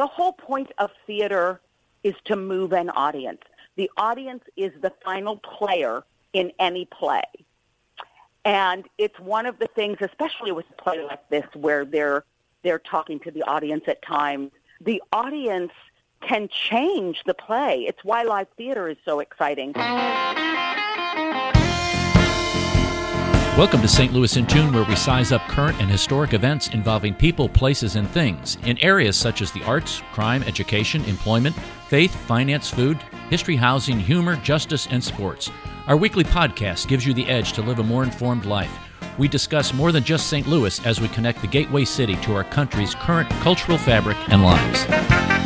The 0.00 0.06
whole 0.06 0.32
point 0.32 0.72
of 0.78 0.90
theater 1.06 1.60
is 2.02 2.14
to 2.24 2.34
move 2.34 2.72
an 2.72 2.88
audience. 2.88 3.42
The 3.76 3.90
audience 3.98 4.42
is 4.56 4.72
the 4.80 4.88
final 4.88 5.36
player 5.36 6.04
in 6.32 6.52
any 6.58 6.86
play. 6.86 7.24
And 8.42 8.88
it's 8.96 9.20
one 9.20 9.44
of 9.44 9.58
the 9.58 9.66
things, 9.66 9.98
especially 10.00 10.52
with 10.52 10.64
a 10.70 10.82
play 10.82 11.04
like 11.04 11.28
this, 11.28 11.44
where 11.52 11.84
they're 11.84 12.24
they're 12.62 12.78
talking 12.78 13.20
to 13.20 13.30
the 13.30 13.42
audience 13.42 13.88
at 13.88 14.00
times. 14.00 14.52
The 14.80 15.02
audience 15.12 15.72
can 16.22 16.48
change 16.48 17.22
the 17.24 17.34
play. 17.34 17.84
It's 17.86 18.02
why 18.02 18.22
live 18.22 18.48
theater 18.56 18.88
is 18.88 18.96
so 19.04 19.20
exciting. 19.20 19.74
Welcome 23.58 23.82
to 23.82 23.88
St. 23.88 24.12
Louis 24.12 24.36
in 24.36 24.46
Tune, 24.46 24.72
where 24.72 24.84
we 24.84 24.94
size 24.94 25.32
up 25.32 25.42
current 25.48 25.78
and 25.80 25.90
historic 25.90 26.34
events 26.34 26.68
involving 26.68 27.12
people, 27.12 27.48
places, 27.48 27.96
and 27.96 28.08
things 28.08 28.56
in 28.64 28.78
areas 28.78 29.16
such 29.16 29.42
as 29.42 29.50
the 29.50 29.62
arts, 29.64 30.02
crime, 30.12 30.44
education, 30.44 31.04
employment, 31.04 31.54
faith, 31.88 32.14
finance, 32.26 32.70
food, 32.70 32.96
history, 33.28 33.56
housing, 33.56 33.98
humor, 33.98 34.36
justice, 34.36 34.86
and 34.90 35.02
sports. 35.02 35.50
Our 35.88 35.96
weekly 35.96 36.24
podcast 36.24 36.86
gives 36.86 37.04
you 37.04 37.12
the 37.12 37.26
edge 37.26 37.52
to 37.54 37.60
live 37.60 37.80
a 37.80 37.84
more 37.84 38.04
informed 38.04 38.46
life. 38.46 38.72
We 39.18 39.26
discuss 39.26 39.74
more 39.74 39.90
than 39.90 40.04
just 40.04 40.28
St. 40.28 40.46
Louis 40.46 40.80
as 40.86 41.00
we 41.00 41.08
connect 41.08 41.42
the 41.42 41.48
gateway 41.48 41.84
city 41.84 42.14
to 42.16 42.34
our 42.36 42.44
country's 42.44 42.94
current 42.94 43.28
cultural 43.42 43.76
fabric 43.76 44.16
and 44.30 44.42
lives. 44.42 45.39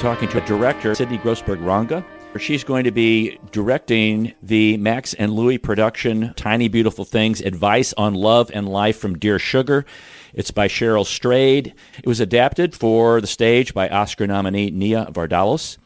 Talking 0.00 0.30
to 0.30 0.42
a 0.42 0.46
director 0.46 0.92
Sydnie 0.92 1.20
Grosberg 1.20 1.58
Ronga. 1.58 2.02
She's 2.38 2.64
going 2.64 2.84
to 2.84 2.90
be 2.90 3.38
directing 3.52 4.32
the 4.42 4.78
Max 4.78 5.12
and 5.12 5.30
Louie 5.30 5.58
production, 5.58 6.32
Tiny 6.36 6.68
Beautiful 6.68 7.04
Things 7.04 7.42
Advice 7.42 7.92
on 7.98 8.14
Love 8.14 8.50
and 8.54 8.66
Life 8.66 8.96
from 8.96 9.18
Dear 9.18 9.38
Sugar. 9.38 9.84
It's 10.32 10.50
by 10.50 10.68
Cheryl 10.68 11.04
Strayed. 11.04 11.74
It 11.98 12.06
was 12.06 12.18
adapted 12.18 12.74
for 12.74 13.20
the 13.20 13.26
stage 13.26 13.74
by 13.74 13.90
Oscar 13.90 14.26
nominee 14.26 14.70
Nia 14.70 15.04
Vardalos. 15.12 15.76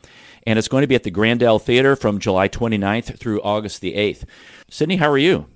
And 0.47 0.61
it's 0.61 0.69
going 0.69 0.83
to 0.83 0.89
be 0.89 0.95
at 0.95 1.03
the 1.03 1.11
Grandel 1.11 1.61
Theater 1.61 1.97
from 1.97 2.21
July 2.21 2.49
29th 2.49 3.19
through 3.19 3.43
August 3.43 3.81
the 3.81 3.95
8th. 3.95 4.23
Sydney, 4.71 4.97
how 4.97 5.11
are 5.11 5.19
you? 5.19 5.49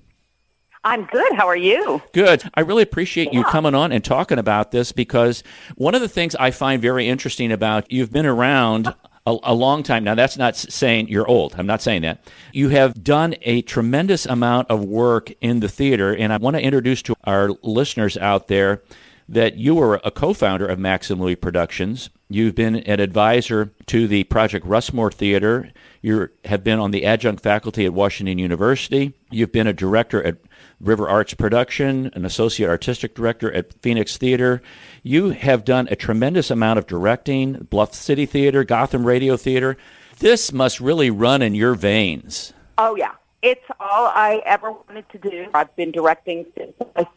I'm 0.83 1.05
good. 1.05 1.33
How 1.33 1.47
are 1.47 1.57
you? 1.57 2.01
Good. 2.13 2.43
I 2.53 2.61
really 2.61 2.83
appreciate 2.83 3.33
yeah. 3.33 3.39
you 3.39 3.45
coming 3.45 3.75
on 3.75 3.91
and 3.91 4.03
talking 4.03 4.39
about 4.39 4.71
this 4.71 4.91
because 4.91 5.43
one 5.75 5.93
of 5.93 6.01
the 6.01 6.07
things 6.07 6.35
I 6.35 6.51
find 6.51 6.81
very 6.81 7.07
interesting 7.07 7.51
about 7.51 7.91
you've 7.91 8.11
been 8.11 8.25
around 8.25 8.93
a, 9.25 9.37
a, 9.43 9.53
long 9.53 9.83
time 9.83 10.03
now. 10.03 10.15
That's 10.15 10.37
not 10.37 10.55
saying 10.55 11.09
you're 11.09 11.27
old. 11.27 11.55
I'm 11.57 11.67
not 11.67 11.81
saying 11.81 12.01
that. 12.03 12.23
You 12.53 12.69
have 12.69 13.03
done 13.03 13.35
a 13.41 13.61
tremendous 13.63 14.25
amount 14.25 14.69
of 14.69 14.83
work 14.83 15.31
in 15.41 15.59
the 15.59 15.69
theater, 15.69 16.15
and 16.15 16.33
I 16.33 16.37
want 16.37 16.55
to 16.55 16.61
introduce 16.61 17.01
to 17.03 17.15
our 17.25 17.49
listeners 17.61 18.17
out 18.17 18.47
there 18.47 18.81
that 19.29 19.57
you 19.57 19.75
were 19.75 20.01
a 20.03 20.09
co-founder 20.09 20.65
of 20.65 20.79
Max 20.79 21.11
and 21.11 21.21
Louie 21.21 21.35
Productions. 21.35 22.09
You've 22.29 22.55
been 22.55 22.77
an 22.77 22.99
advisor 22.99 23.71
to 23.85 24.07
the 24.07 24.23
Project 24.23 24.65
Rushmore 24.65 25.11
Theater. 25.11 25.71
You 26.01 26.29
have 26.45 26.63
been 26.63 26.79
on 26.79 26.89
the 26.89 27.05
adjunct 27.05 27.43
faculty 27.43 27.85
at 27.85 27.93
Washington 27.93 28.39
University. 28.39 29.13
You've 29.29 29.51
been 29.51 29.67
a 29.67 29.73
director 29.73 30.23
at 30.23 30.37
River 30.81 31.07
Arts 31.07 31.35
Production, 31.35 32.09
an 32.15 32.25
associate 32.25 32.69
artistic 32.69 33.13
director 33.13 33.51
at 33.53 33.73
Phoenix 33.81 34.17
Theater. 34.17 34.63
You 35.03 35.29
have 35.29 35.63
done 35.63 35.87
a 35.91 35.95
tremendous 35.95 36.49
amount 36.49 36.79
of 36.79 36.87
directing, 36.87 37.67
Bluff 37.69 37.93
City 37.93 38.25
Theater, 38.25 38.63
Gotham 38.63 39.05
Radio 39.05 39.37
Theater. 39.37 39.77
This 40.17 40.51
must 40.51 40.79
really 40.79 41.11
run 41.11 41.43
in 41.43 41.53
your 41.53 41.75
veins. 41.75 42.51
Oh, 42.79 42.95
yeah. 42.95 43.13
It's 43.41 43.65
all 43.79 44.07
I 44.07 44.41
ever 44.45 44.71
wanted 44.71 45.07
to 45.09 45.17
do. 45.17 45.49
I've 45.53 45.73
been 45.75 45.91
directing 45.91 46.45
since 46.57 46.73
I 46.95 47.07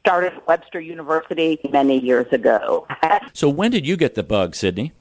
started 0.00 0.34
at 0.34 0.46
Webster 0.46 0.80
University 0.80 1.58
many 1.70 1.98
years 1.98 2.26
ago. 2.32 2.86
so 3.32 3.48
when 3.48 3.70
did 3.70 3.86
you 3.86 3.96
get 3.96 4.14
the 4.14 4.22
bug, 4.22 4.54
Sydney? 4.54 4.92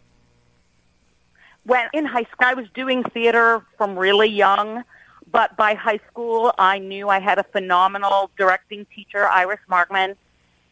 When 1.63 1.87
in 1.93 2.05
high 2.05 2.23
school, 2.23 2.47
I 2.47 2.53
was 2.53 2.69
doing 2.71 3.03
theater 3.03 3.63
from 3.77 3.97
really 3.97 4.29
young. 4.29 4.83
But 5.31 5.55
by 5.55 5.75
high 5.75 5.99
school, 6.09 6.53
I 6.57 6.79
knew 6.79 7.09
I 7.09 7.19
had 7.19 7.37
a 7.37 7.43
phenomenal 7.43 8.31
directing 8.37 8.85
teacher, 8.85 9.27
Iris 9.27 9.59
Markman, 9.69 10.15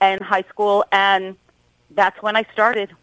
in 0.01 0.19
high 0.19 0.43
school, 0.43 0.83
and 0.91 1.35
that's 1.91 2.21
when 2.23 2.35
I 2.35 2.43
started. 2.53 2.95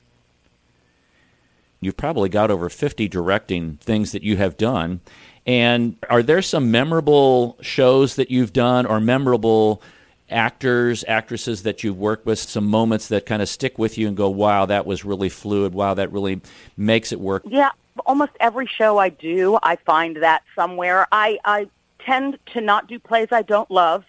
You've 1.80 1.96
probably 1.96 2.28
got 2.28 2.50
over 2.50 2.68
50 2.68 3.08
directing 3.08 3.76
things 3.76 4.12
that 4.12 4.22
you 4.22 4.36
have 4.36 4.56
done. 4.56 5.00
And 5.46 5.96
are 6.08 6.22
there 6.22 6.42
some 6.42 6.70
memorable 6.70 7.58
shows 7.60 8.16
that 8.16 8.30
you've 8.30 8.52
done 8.52 8.86
or 8.86 8.98
memorable 9.00 9.82
actors, 10.30 11.04
actresses 11.06 11.62
that 11.62 11.84
you've 11.84 11.98
worked 11.98 12.26
with, 12.26 12.38
some 12.38 12.66
moments 12.66 13.08
that 13.08 13.26
kind 13.26 13.42
of 13.42 13.48
stick 13.48 13.78
with 13.78 13.98
you 13.98 14.08
and 14.08 14.16
go, 14.16 14.28
wow, 14.28 14.66
that 14.66 14.86
was 14.86 15.04
really 15.04 15.28
fluid. 15.28 15.74
Wow, 15.74 15.94
that 15.94 16.12
really 16.12 16.40
makes 16.76 17.12
it 17.12 17.20
work? 17.20 17.42
Yeah, 17.46 17.70
almost 18.06 18.32
every 18.40 18.66
show 18.66 18.98
I 18.98 19.10
do, 19.10 19.58
I 19.62 19.76
find 19.76 20.16
that 20.16 20.42
somewhere. 20.54 21.06
I, 21.12 21.38
I 21.44 21.68
tend 21.98 22.38
to 22.46 22.60
not 22.60 22.86
do 22.88 22.98
plays 22.98 23.28
I 23.32 23.42
don't 23.42 23.70
love, 23.70 24.04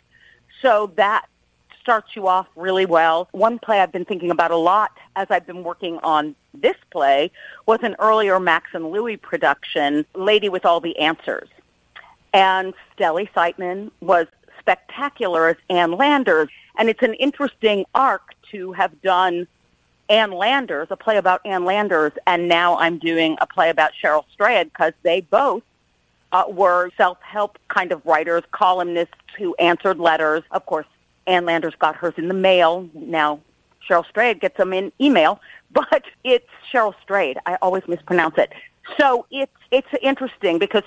so 0.62 0.92
that 0.96 1.26
starts 1.80 2.16
you 2.16 2.28
off 2.28 2.48
really 2.56 2.86
well. 2.86 3.28
One 3.32 3.60
play 3.60 3.80
I've 3.80 3.92
been 3.92 4.06
thinking 4.06 4.32
about 4.32 4.50
a 4.50 4.58
lot 4.58 4.92
as 5.16 5.30
I've 5.30 5.46
been 5.46 5.64
working 5.64 6.00
on 6.00 6.36
this 6.54 6.78
play 6.90 7.30
was 7.68 7.84
an 7.84 7.96
earlier 8.00 8.40
Max 8.40 8.74
and 8.74 8.90
Louie 8.90 9.18
production, 9.18 10.06
Lady 10.16 10.50
with 10.50 10.66
All 10.66 10.80
the 10.80 10.98
Answers. 10.98 11.48
And 12.34 12.74
Stellie 12.98 13.30
Siteman 13.30 13.92
was 14.02 14.28
spectacular 14.66 15.50
as 15.50 15.58
Ann 15.70 15.92
Landers. 15.92 16.50
And 16.78 16.90
it's 16.90 17.04
an 17.04 17.14
interesting 17.14 17.86
arc 17.94 18.34
to 18.52 18.74
have 18.74 19.00
done 19.04 19.48
Ann 20.10 20.32
Landers, 20.32 20.88
a 20.90 20.98
play 20.98 21.18
about 21.18 21.46
Ann 21.46 21.66
Landers, 21.66 22.14
and 22.28 22.48
now 22.48 22.78
I'm 22.78 22.98
doing 22.98 23.38
a 23.42 23.48
play 23.48 23.70
about 23.70 23.92
Cheryl 24.02 24.24
Strayed 24.34 24.68
because 24.68 24.94
they 25.04 25.22
both 25.22 25.64
uh, 26.32 26.46
were 26.48 26.92
self-help 26.98 27.58
kind 27.68 27.92
of 27.92 28.06
writers, 28.06 28.44
columnists 28.52 29.16
who 29.38 29.56
answered 29.56 30.00
letters. 30.00 30.44
Of 30.52 30.66
course, 30.66 30.86
Ann 31.28 31.46
Landers 31.46 31.76
got 31.76 31.96
hers 31.96 32.14
in 32.18 32.28
the 32.28 32.34
mail. 32.34 32.90
Now 32.94 33.40
Cheryl 33.88 34.06
Strayed 34.06 34.40
gets 34.40 34.58
them 34.58 34.74
in 34.74 34.92
email, 35.00 35.40
but 35.72 36.04
it's 36.24 36.50
Cheryl 36.72 36.94
Strayed. 37.02 37.38
I 37.46 37.56
always 37.62 37.88
mispronounce 37.88 38.38
it. 38.38 38.52
So 38.98 39.26
it's 39.32 39.56
it's 39.72 39.94
interesting 40.02 40.60
because 40.60 40.84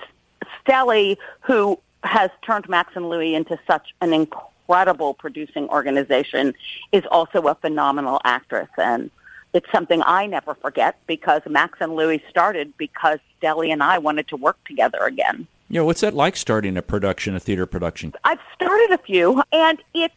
Stellie, 0.64 1.16
who 1.40 1.78
has 2.04 2.30
turned 2.42 2.68
Max 2.68 2.94
and 2.96 3.08
Louie 3.08 3.34
into 3.34 3.58
such 3.66 3.94
an 4.00 4.12
incredible 4.12 5.14
producing 5.14 5.68
organization, 5.68 6.54
is 6.92 7.04
also 7.06 7.46
a 7.48 7.54
phenomenal 7.54 8.20
actress. 8.24 8.68
And 8.76 9.10
it's 9.54 9.70
something 9.70 10.02
I 10.04 10.26
never 10.26 10.54
forget 10.54 10.98
because 11.06 11.42
Max 11.48 11.80
and 11.80 11.94
Louie 11.96 12.22
started 12.28 12.76
because 12.76 13.18
Stellie 13.40 13.72
and 13.72 13.82
I 13.82 13.98
wanted 13.98 14.28
to 14.28 14.36
work 14.36 14.62
together 14.64 15.04
again. 15.04 15.46
Yeah, 15.70 15.82
what's 15.82 16.00
that 16.00 16.14
like 16.14 16.36
starting 16.36 16.76
a 16.76 16.82
production, 16.82 17.34
a 17.34 17.40
theater 17.40 17.66
production? 17.66 18.14
I've 18.24 18.40
started 18.54 18.90
a 18.90 18.98
few, 18.98 19.42
and 19.52 19.78
it's 19.92 20.16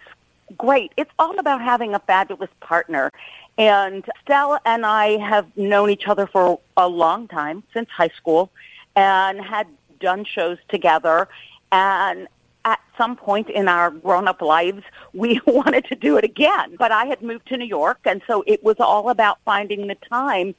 great. 0.58 0.94
It's 0.96 1.12
all 1.20 1.40
about 1.40 1.62
having 1.62 1.94
a 1.94 2.00
fabulous 2.00 2.50
partner. 2.62 3.12
And 3.58 4.06
Stella 4.22 4.62
and 4.66 4.86
I 4.86 5.18
have 5.18 5.56
known 5.58 5.90
each 5.90 6.08
other 6.08 6.26
for 6.26 6.60
a 6.78 6.88
long 6.88 7.28
time, 7.28 7.64
since 7.74 7.90
high 7.90 8.10
school, 8.10 8.50
and 8.96 9.42
had 9.42 9.68
done 10.00 10.24
shows 10.24 10.58
together. 10.70 11.28
And 11.72 12.28
at 12.66 12.80
some 12.98 13.16
point 13.16 13.50
in 13.50 13.68
our 13.68 13.92
grown-up 13.92 14.42
lives, 14.42 14.84
we 15.14 15.40
wanted 15.46 15.86
to 15.86 15.96
do 15.96 16.18
it 16.18 16.24
again. 16.24 16.76
But 16.78 16.92
I 16.92 17.06
had 17.06 17.22
moved 17.22 17.48
to 17.48 17.58
New 17.58 17.66
York, 17.66 18.00
and 18.06 18.22
so 18.28 18.44
it 18.48 18.64
was 18.64 18.80
all 18.80 19.10
about 19.10 19.40
finding 19.46 19.88
the 19.88 19.96
time. 19.96 20.56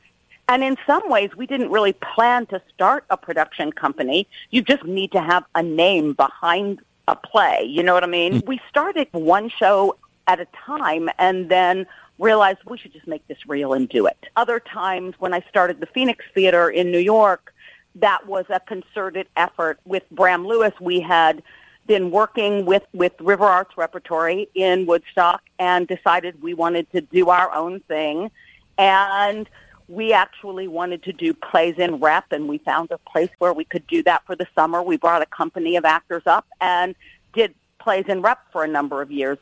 And 0.48 0.62
in 0.64 0.76
some 0.86 1.08
ways, 1.08 1.34
we 1.36 1.46
didn't 1.46 1.70
really 1.70 1.92
plan 1.92 2.46
to 2.46 2.60
start 2.74 3.04
a 3.10 3.16
production 3.16 3.72
company. 3.72 4.26
You 4.50 4.62
just 4.62 4.84
need 4.84 5.12
to 5.12 5.20
have 5.20 5.44
a 5.54 5.62
name 5.62 6.14
behind 6.14 6.80
a 7.08 7.16
play. 7.16 7.64
You 7.64 7.82
know 7.82 7.94
what 7.94 8.04
I 8.04 8.08
mean? 8.08 8.34
Mm-hmm. 8.34 8.48
We 8.48 8.60
started 8.68 9.08
one 9.12 9.48
show 9.48 9.96
at 10.26 10.40
a 10.40 10.46
time, 10.66 11.08
and 11.18 11.48
then 11.48 11.86
realized 12.18 12.60
we 12.66 12.78
should 12.78 12.92
just 12.92 13.06
make 13.06 13.26
this 13.28 13.48
real 13.48 13.72
and 13.72 13.88
do 13.88 14.06
it. 14.06 14.26
Other 14.36 14.60
times, 14.60 15.14
when 15.18 15.34
I 15.34 15.40
started 15.48 15.80
the 15.80 15.86
Phoenix 15.86 16.24
Theater 16.34 16.70
in 16.70 16.90
New 16.90 16.98
York, 16.98 17.52
that 17.96 18.26
was 18.26 18.46
a 18.48 18.60
concerted 18.60 19.26
effort 19.36 19.78
with 19.84 20.08
Bram 20.10 20.46
Lewis. 20.46 20.72
We 20.80 21.00
had 21.00 21.42
been 21.86 22.10
working 22.10 22.64
with, 22.64 22.86
with 22.92 23.12
River 23.20 23.44
Arts 23.44 23.76
Repertory 23.76 24.48
in 24.54 24.86
Woodstock 24.86 25.42
and 25.58 25.86
decided 25.86 26.40
we 26.42 26.54
wanted 26.54 26.90
to 26.92 27.00
do 27.00 27.28
our 27.28 27.52
own 27.52 27.80
thing. 27.80 28.30
And 28.78 29.48
we 29.88 30.12
actually 30.12 30.68
wanted 30.68 31.02
to 31.02 31.12
do 31.12 31.34
plays 31.34 31.78
in 31.78 31.96
rep, 31.96 32.32
and 32.32 32.48
we 32.48 32.58
found 32.58 32.90
a 32.92 32.98
place 32.98 33.30
where 33.38 33.52
we 33.52 33.64
could 33.64 33.86
do 33.86 34.02
that 34.04 34.24
for 34.24 34.34
the 34.34 34.46
summer. 34.54 34.82
We 34.82 34.96
brought 34.96 35.22
a 35.22 35.26
company 35.26 35.76
of 35.76 35.84
actors 35.84 36.22
up 36.26 36.46
and 36.60 36.94
did 37.34 37.54
plays 37.78 38.06
in 38.08 38.22
rep 38.22 38.38
for 38.52 38.64
a 38.64 38.68
number 38.68 39.02
of 39.02 39.10
years. 39.10 39.38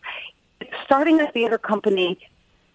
Starting 0.84 1.20
a 1.20 1.30
theater 1.30 1.58
company 1.58 2.18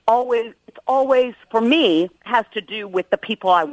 always, 0.07 0.53
it's 0.67 0.77
always, 0.87 1.33
for 1.49 1.59
me, 1.59 2.09
has 2.23 2.45
to 2.53 2.61
do 2.61 2.87
with 2.87 3.09
the 3.09 3.17
people 3.17 3.49
I. 3.49 3.67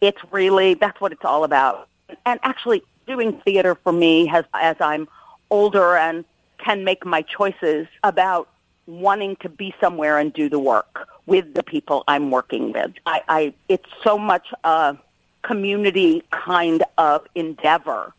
It's 0.00 0.20
really, 0.32 0.74
that's 0.74 1.00
what 1.00 1.12
it's 1.12 1.24
all 1.24 1.44
about. 1.44 1.88
And 2.26 2.40
actually, 2.42 2.82
doing 3.06 3.32
theater 3.32 3.74
for 3.74 3.92
me 3.92 4.26
has, 4.26 4.44
as 4.54 4.80
I'm 4.80 5.08
older 5.50 5.96
and 5.96 6.24
can 6.58 6.84
make 6.84 7.04
my 7.04 7.22
choices 7.22 7.88
about 8.02 8.48
wanting 8.86 9.36
to 9.36 9.48
be 9.48 9.74
somewhere 9.80 10.18
and 10.18 10.32
do 10.32 10.48
the 10.48 10.58
work 10.58 11.08
with 11.26 11.54
the 11.54 11.62
people 11.62 12.04
I'm 12.08 12.30
working 12.30 12.72
with. 12.72 12.92
I, 13.06 13.22
I 13.28 13.54
it's 13.68 13.88
so 14.02 14.18
much 14.18 14.52
a 14.64 14.96
community 15.42 16.22
kind 16.30 16.82
of 16.98 17.26
endeavor 17.34 18.12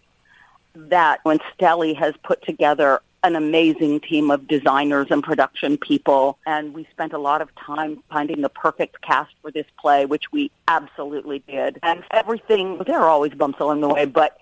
that 0.74 1.20
when 1.24 1.40
Stellie 1.40 1.96
has 1.96 2.16
put 2.24 2.42
together 2.44 3.02
an 3.24 3.36
amazing 3.36 4.00
team 4.00 4.32
of 4.32 4.48
designers 4.48 5.08
and 5.12 5.24
production 5.24 5.78
people, 5.78 6.40
and 6.46 6.74
we 6.74 6.86
spent 6.86 7.14
a 7.14 7.20
lot 7.20 7.42
of 7.42 7.54
time 7.56 8.02
finding 8.10 8.42
the 8.42 8.50
perfect 8.50 9.02
cast 9.02 9.32
for 9.42 9.52
this 9.52 9.68
play, 9.80 10.06
which 10.06 10.32
we 10.32 10.50
absolutely 10.68 11.40
did. 11.40 11.78
And 11.84 12.04
everything, 12.10 12.80
there 12.80 13.00
are 13.00 13.10
always 13.10 13.34
bumps 13.34 13.60
along 13.60 13.82
the 13.82 13.90
way, 13.90 14.06
but 14.06 14.38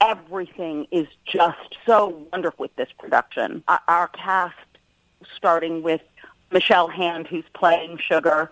everything 0.00 0.86
is 0.90 1.06
just 1.24 1.76
so 1.86 2.26
wonderful 2.32 2.64
with 2.64 2.76
this 2.76 2.92
production. 2.98 3.62
Our, 3.88 4.08
cast, 4.08 4.56
starting 5.34 5.82
with 5.82 6.02
Michelle 6.50 6.88
Hand, 6.88 7.26
who's 7.26 7.48
playing 7.54 7.98
Sugar, 7.98 8.50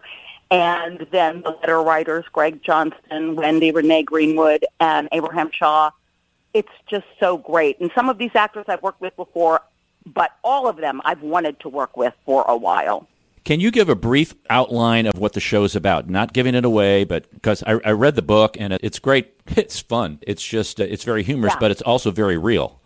and 0.50 1.00
then 1.10 1.42
the 1.42 1.50
letter 1.50 1.82
writers, 1.82 2.24
Greg 2.32 2.62
Johnston, 2.62 3.36
Wendy 3.36 3.70
Renee 3.70 4.02
Greenwood, 4.02 4.64
and 4.80 5.08
Abraham 5.12 5.50
Shaw, 5.50 5.90
it's 6.54 6.72
just 6.86 7.06
so 7.20 7.38
great. 7.38 7.80
And 7.80 7.90
some 7.94 8.08
of 8.08 8.18
these 8.18 8.34
actors 8.34 8.64
I've 8.68 8.82
worked 8.82 9.00
with 9.00 9.14
before, 9.16 9.62
but 10.06 10.32
all 10.42 10.68
of 10.68 10.76
them 10.76 11.00
I've 11.04 11.22
wanted 11.22 11.60
to 11.60 11.68
work 11.68 11.96
with 11.96 12.14
for 12.24 12.44
a 12.48 12.56
while. 12.56 13.06
Can 13.44 13.60
you 13.60 13.70
give 13.70 13.88
a 13.88 13.94
brief 13.94 14.34
outline 14.50 15.06
of 15.06 15.18
what 15.18 15.32
the 15.32 15.40
show's 15.40 15.74
about? 15.74 16.08
Not 16.08 16.32
giving 16.32 16.54
it 16.54 16.64
away, 16.64 17.04
but 17.04 17.30
because 17.32 17.62
I, 17.62 17.80
I, 17.84 17.92
read 17.92 18.14
the 18.14 18.22
book 18.22 18.56
and 18.60 18.74
it's 18.74 18.98
great. 18.98 19.34
It's 19.56 19.80
fun. 19.80 20.18
It's 20.20 20.44
just, 20.44 20.78
uh, 20.78 20.84
it's 20.84 21.04
very 21.04 21.22
humorous, 21.22 21.54
yeah. 21.54 21.60
but 21.60 21.70
it's 21.70 21.80
also 21.80 22.10
very 22.10 22.36
real. 22.36 22.78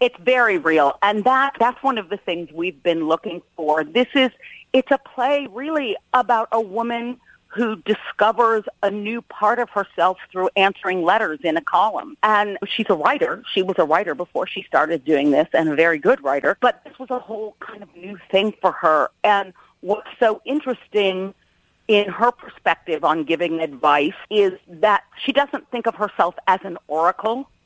It's 0.00 0.18
very 0.18 0.58
real. 0.58 0.98
And 1.00 1.24
that, 1.24 1.56
that's 1.58 1.82
one 1.82 1.96
of 1.96 2.10
the 2.10 2.18
things 2.18 2.52
we've 2.52 2.82
been 2.82 3.08
looking 3.08 3.40
for. 3.56 3.84
This 3.84 4.08
is, 4.14 4.30
it's 4.74 4.90
a 4.90 4.98
play 4.98 5.48
really 5.50 5.96
about 6.12 6.48
a 6.52 6.60
woman 6.60 7.18
who 7.58 7.74
discovers 7.74 8.62
a 8.84 8.90
new 8.90 9.20
part 9.20 9.58
of 9.58 9.68
herself 9.70 10.16
through 10.30 10.48
answering 10.54 11.02
letters 11.02 11.40
in 11.42 11.56
a 11.56 11.60
column. 11.60 12.16
And 12.22 12.56
she's 12.68 12.88
a 12.88 12.94
writer. 12.94 13.42
She 13.52 13.62
was 13.62 13.76
a 13.80 13.84
writer 13.84 14.14
before 14.14 14.46
she 14.46 14.62
started 14.62 15.04
doing 15.04 15.32
this 15.32 15.48
and 15.52 15.68
a 15.68 15.74
very 15.74 15.98
good 15.98 16.22
writer. 16.22 16.56
But 16.60 16.84
this 16.84 16.96
was 17.00 17.10
a 17.10 17.18
whole 17.18 17.56
kind 17.58 17.82
of 17.82 17.94
new 17.96 18.16
thing 18.30 18.52
for 18.52 18.70
her. 18.70 19.10
And 19.24 19.52
what's 19.80 20.08
so 20.20 20.40
interesting 20.44 21.34
in 21.88 22.08
her 22.08 22.30
perspective 22.30 23.02
on 23.02 23.24
giving 23.24 23.58
advice 23.58 24.20
is 24.30 24.52
that 24.68 25.02
she 25.20 25.32
doesn't 25.32 25.68
think 25.68 25.86
of 25.88 25.96
herself 25.96 26.36
as 26.46 26.60
an 26.62 26.78
oracle. 26.86 27.50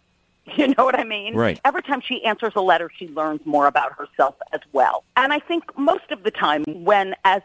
You 0.57 0.75
know 0.77 0.85
what 0.85 0.99
I 0.99 1.05
mean? 1.05 1.37
Right. 1.37 1.61
Every 1.65 1.85
time 1.85 2.01
she 2.01 2.25
answers 2.25 2.55
a 2.57 2.61
letter, 2.61 2.91
she 2.93 3.07
learns 3.07 3.47
more 3.47 3.69
about 3.69 3.93
herself 3.93 4.35
as 4.53 4.61
well. 4.73 5.05
And 5.17 5.33
I 5.33 5.39
think 5.39 5.79
most 5.79 6.11
of 6.11 6.25
the 6.25 6.33
time 6.33 6.65
when, 6.65 7.15
as 7.25 7.43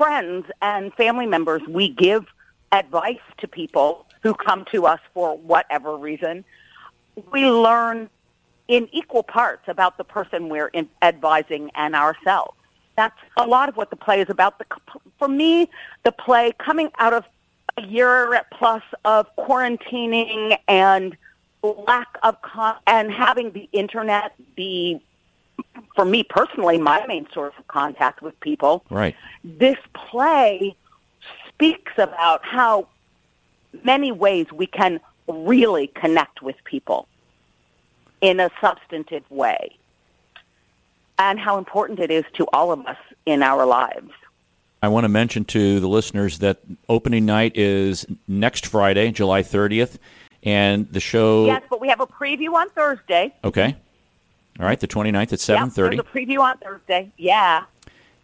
friends 0.00 0.46
and 0.62 0.94
family 0.94 1.26
members, 1.26 1.60
we 1.68 1.86
give 1.86 2.24
advice 2.72 3.20
to 3.36 3.46
people 3.46 4.06
who 4.22 4.32
come 4.32 4.64
to 4.64 4.86
us 4.86 4.98
for 5.12 5.36
whatever 5.36 5.94
reason. 5.94 6.42
We 7.30 7.44
learn 7.50 8.08
in 8.66 8.88
equal 8.92 9.22
parts 9.22 9.68
about 9.68 9.98
the 9.98 10.04
person 10.04 10.48
we're 10.48 10.72
advising 11.02 11.70
and 11.74 11.94
ourselves. 11.94 12.56
That's 12.96 13.18
a 13.36 13.46
lot 13.46 13.68
of 13.68 13.76
what 13.76 13.90
the 13.90 13.96
play 13.96 14.22
is 14.22 14.30
about. 14.30 14.58
The, 14.58 14.64
For 15.18 15.28
me, 15.28 15.68
the 16.02 16.12
play 16.12 16.54
coming 16.56 16.90
out 16.98 17.12
of 17.12 17.26
a 17.76 17.82
year 17.82 18.40
plus 18.50 18.82
of 19.04 19.26
quarantining 19.36 20.56
and 20.66 21.14
lack 21.62 22.16
of 22.22 22.40
con- 22.40 22.78
and 22.86 23.12
having 23.12 23.50
the 23.50 23.68
internet 23.72 24.32
be 24.56 25.02
for 25.94 26.04
me 26.04 26.22
personally, 26.22 26.78
my 26.78 27.04
main 27.06 27.26
source 27.32 27.54
of 27.58 27.66
contact 27.68 28.22
with 28.22 28.38
people. 28.40 28.84
Right. 28.90 29.16
This 29.44 29.78
play 29.94 30.74
speaks 31.48 31.92
about 31.98 32.44
how 32.44 32.88
many 33.84 34.12
ways 34.12 34.52
we 34.52 34.66
can 34.66 35.00
really 35.28 35.86
connect 35.88 36.42
with 36.42 36.56
people 36.64 37.06
in 38.20 38.40
a 38.40 38.50
substantive 38.60 39.28
way 39.30 39.76
and 41.18 41.38
how 41.38 41.58
important 41.58 42.00
it 42.00 42.10
is 42.10 42.24
to 42.34 42.46
all 42.52 42.72
of 42.72 42.84
us 42.86 42.96
in 43.26 43.42
our 43.42 43.66
lives. 43.66 44.10
I 44.82 44.88
want 44.88 45.04
to 45.04 45.08
mention 45.08 45.44
to 45.46 45.78
the 45.78 45.88
listeners 45.88 46.38
that 46.38 46.60
opening 46.88 47.26
night 47.26 47.56
is 47.56 48.06
next 48.26 48.66
Friday, 48.66 49.10
July 49.10 49.42
30th, 49.42 49.98
and 50.42 50.90
the 50.90 51.00
show. 51.00 51.44
Yes, 51.44 51.62
but 51.68 51.80
we 51.80 51.88
have 51.88 52.00
a 52.00 52.06
preview 52.06 52.54
on 52.54 52.70
Thursday. 52.70 53.34
Okay. 53.44 53.76
All 54.58 54.66
right, 54.66 54.80
the 54.80 54.88
29th 54.88 55.32
at 55.32 55.38
7.30. 55.38 55.58
Yep, 55.58 55.72
there's 55.74 55.98
a 55.98 56.02
preview 56.02 56.40
on 56.40 56.58
Thursday. 56.58 57.10
Yeah. 57.16 57.64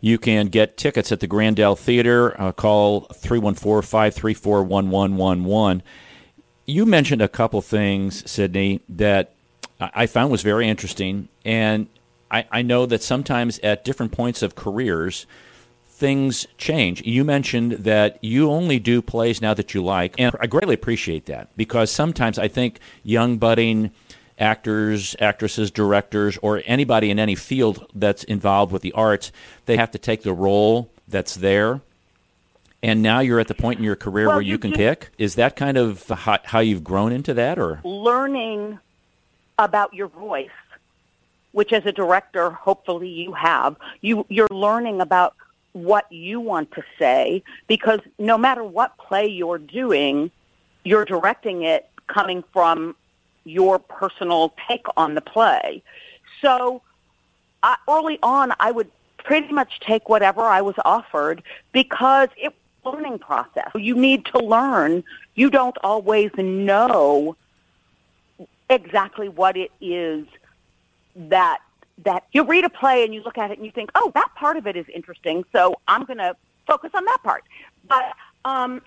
You 0.01 0.19
can 0.19 0.49
get 0.49 0.77
tickets 0.77 1.11
at 1.11 1.21
the 1.21 1.29
Grandel 1.29 1.79
Theater. 1.79 2.39
Uh, 2.41 2.53
call 2.53 3.07
314-534-1111. 3.09 5.81
You 6.67 6.85
mentioned 6.85 7.23
a 7.23 7.29
couple 7.29 7.63
things, 7.63 8.31
Sydney, 8.31 8.83
that 8.89 9.33
I 9.81 10.05
found 10.07 10.31
was 10.31 10.43
very 10.43 10.69
interesting. 10.69 11.29
And 11.45 11.87
I, 12.31 12.45
I 12.51 12.63
know 12.63 12.87
that 12.87 13.03
sometimes 13.03 13.59
at 13.61 13.85
different 13.85 14.13
points 14.13 14.43
of 14.43 14.57
careers, 14.57 15.27
things 15.87 16.47
change. 16.59 17.01
You 17.03 17.25
mentioned 17.25 17.73
that 17.73 18.23
you 18.23 18.51
only 18.51 18.79
do 18.79 19.01
plays 19.01 19.41
now 19.41 19.55
that 19.55 19.73
you 19.73 19.83
like, 19.83 20.15
and 20.19 20.37
I 20.39 20.47
greatly 20.47 20.75
appreciate 20.75 21.25
that 21.27 21.57
because 21.57 21.91
sometimes 21.91 22.39
I 22.39 22.49
think 22.49 22.79
young 23.05 23.39
budding– 23.39 23.93
actors, 24.39 25.17
actresses, 25.19 25.71
directors, 25.71 26.39
or 26.39 26.63
anybody 26.67 27.11
in 27.11 27.19
any 27.19 27.35
field 27.35 27.87
that's 27.95 28.25
involved 28.25 28.73
with 28.73 28.83
the 28.83 28.93
arts, 28.93 29.33
they 29.67 29.77
have 29.77 29.91
to 29.91 29.99
take 29.99 30.23
the 30.23 30.33
role 30.33 30.91
that's 31.09 31.35
there. 31.37 31.81
And 32.83 33.03
now 33.03 33.21
you're 33.21 33.41
at 33.41 33.49
the 33.49 33.55
point 33.55 33.79
in 33.79 33.85
your 33.85 33.97
career 33.97 34.27
well, 34.27 34.37
where 34.37 34.43
you, 34.43 34.53
you 34.53 34.59
can 34.59 34.73
pick. 34.73 35.11
Is 35.19 35.35
that 35.37 35.57
kind 35.57 35.77
of 35.77 36.07
how, 36.09 36.39
how 36.45 36.61
you've 36.61 36.85
grown 36.85 37.13
into 37.13 37.35
that, 37.35 37.59
or 37.59 37.81
learning 37.83 38.79
about 39.59 39.95
your 39.95 40.09
voice, 40.09 40.51
which 41.53 41.73
as 41.73 41.87
a 41.87 41.93
director, 41.93 42.51
hopefully 42.51 43.09
you 43.09 43.33
have. 43.33 43.77
You 44.03 44.27
you're 44.29 44.49
learning 44.51 45.01
about 45.01 45.35
what 45.73 46.11
you 46.13 46.41
want 46.41 46.73
to 46.73 46.83
say 46.99 47.43
because 47.67 48.01
no 48.19 48.39
matter 48.39 48.65
what 48.65 48.97
play 48.99 49.27
you're 49.27 49.59
doing, 49.59 50.31
you're 50.85 51.05
directing 51.05 51.63
it 51.63 51.89
coming 52.07 52.43
from 52.53 52.95
your 53.47 53.79
personal 53.79 54.53
take 54.69 54.87
on 54.97 55.15
the 55.15 55.21
play. 55.21 55.83
So 56.43 56.83
early 57.89 58.19
on, 58.23 58.53
I 58.61 58.71
would 58.71 58.91
pretty 59.19 59.53
much 59.53 59.81
take 59.81 60.09
whatever 60.09 60.43
I 60.43 60.61
was 60.61 60.75
offered 60.85 61.43
because 61.73 62.29
it 62.37 62.53
was 62.85 62.95
a 62.95 62.97
learning 62.97 63.19
process. 63.19 63.71
You 63.75 63.97
need 63.97 64.27
to 64.27 64.39
learn. 64.39 65.05
You 65.35 65.51
don't 65.51 65.77
always 65.83 66.31
know 66.37 67.37
exactly 68.69 69.29
what 69.29 69.57
it 69.57 69.73
is 69.81 70.27
that 71.15 71.61
that 72.05 72.25
you 72.33 72.45
read 72.45 72.65
a 72.65 72.69
play 72.69 73.05
and 73.05 73.15
you 73.15 73.23
look 73.23 73.39
at 73.39 73.51
it 73.51 73.57
and 73.57 73.65
you 73.65 73.73
think, 73.73 73.91
oh, 73.95 74.11
that 74.15 74.29
part 74.35 74.59
of 74.59 74.67
it 74.67 74.77
is 74.77 74.87
interesting, 74.91 75.45
so 75.51 75.81
I'm 75.89 76.05
going 76.05 76.19
to 76.19 76.37
focus 76.67 76.91
on 76.93 77.07
that 77.07 77.23
part. 77.23 77.43
But 77.89 78.13
um, 78.45 78.83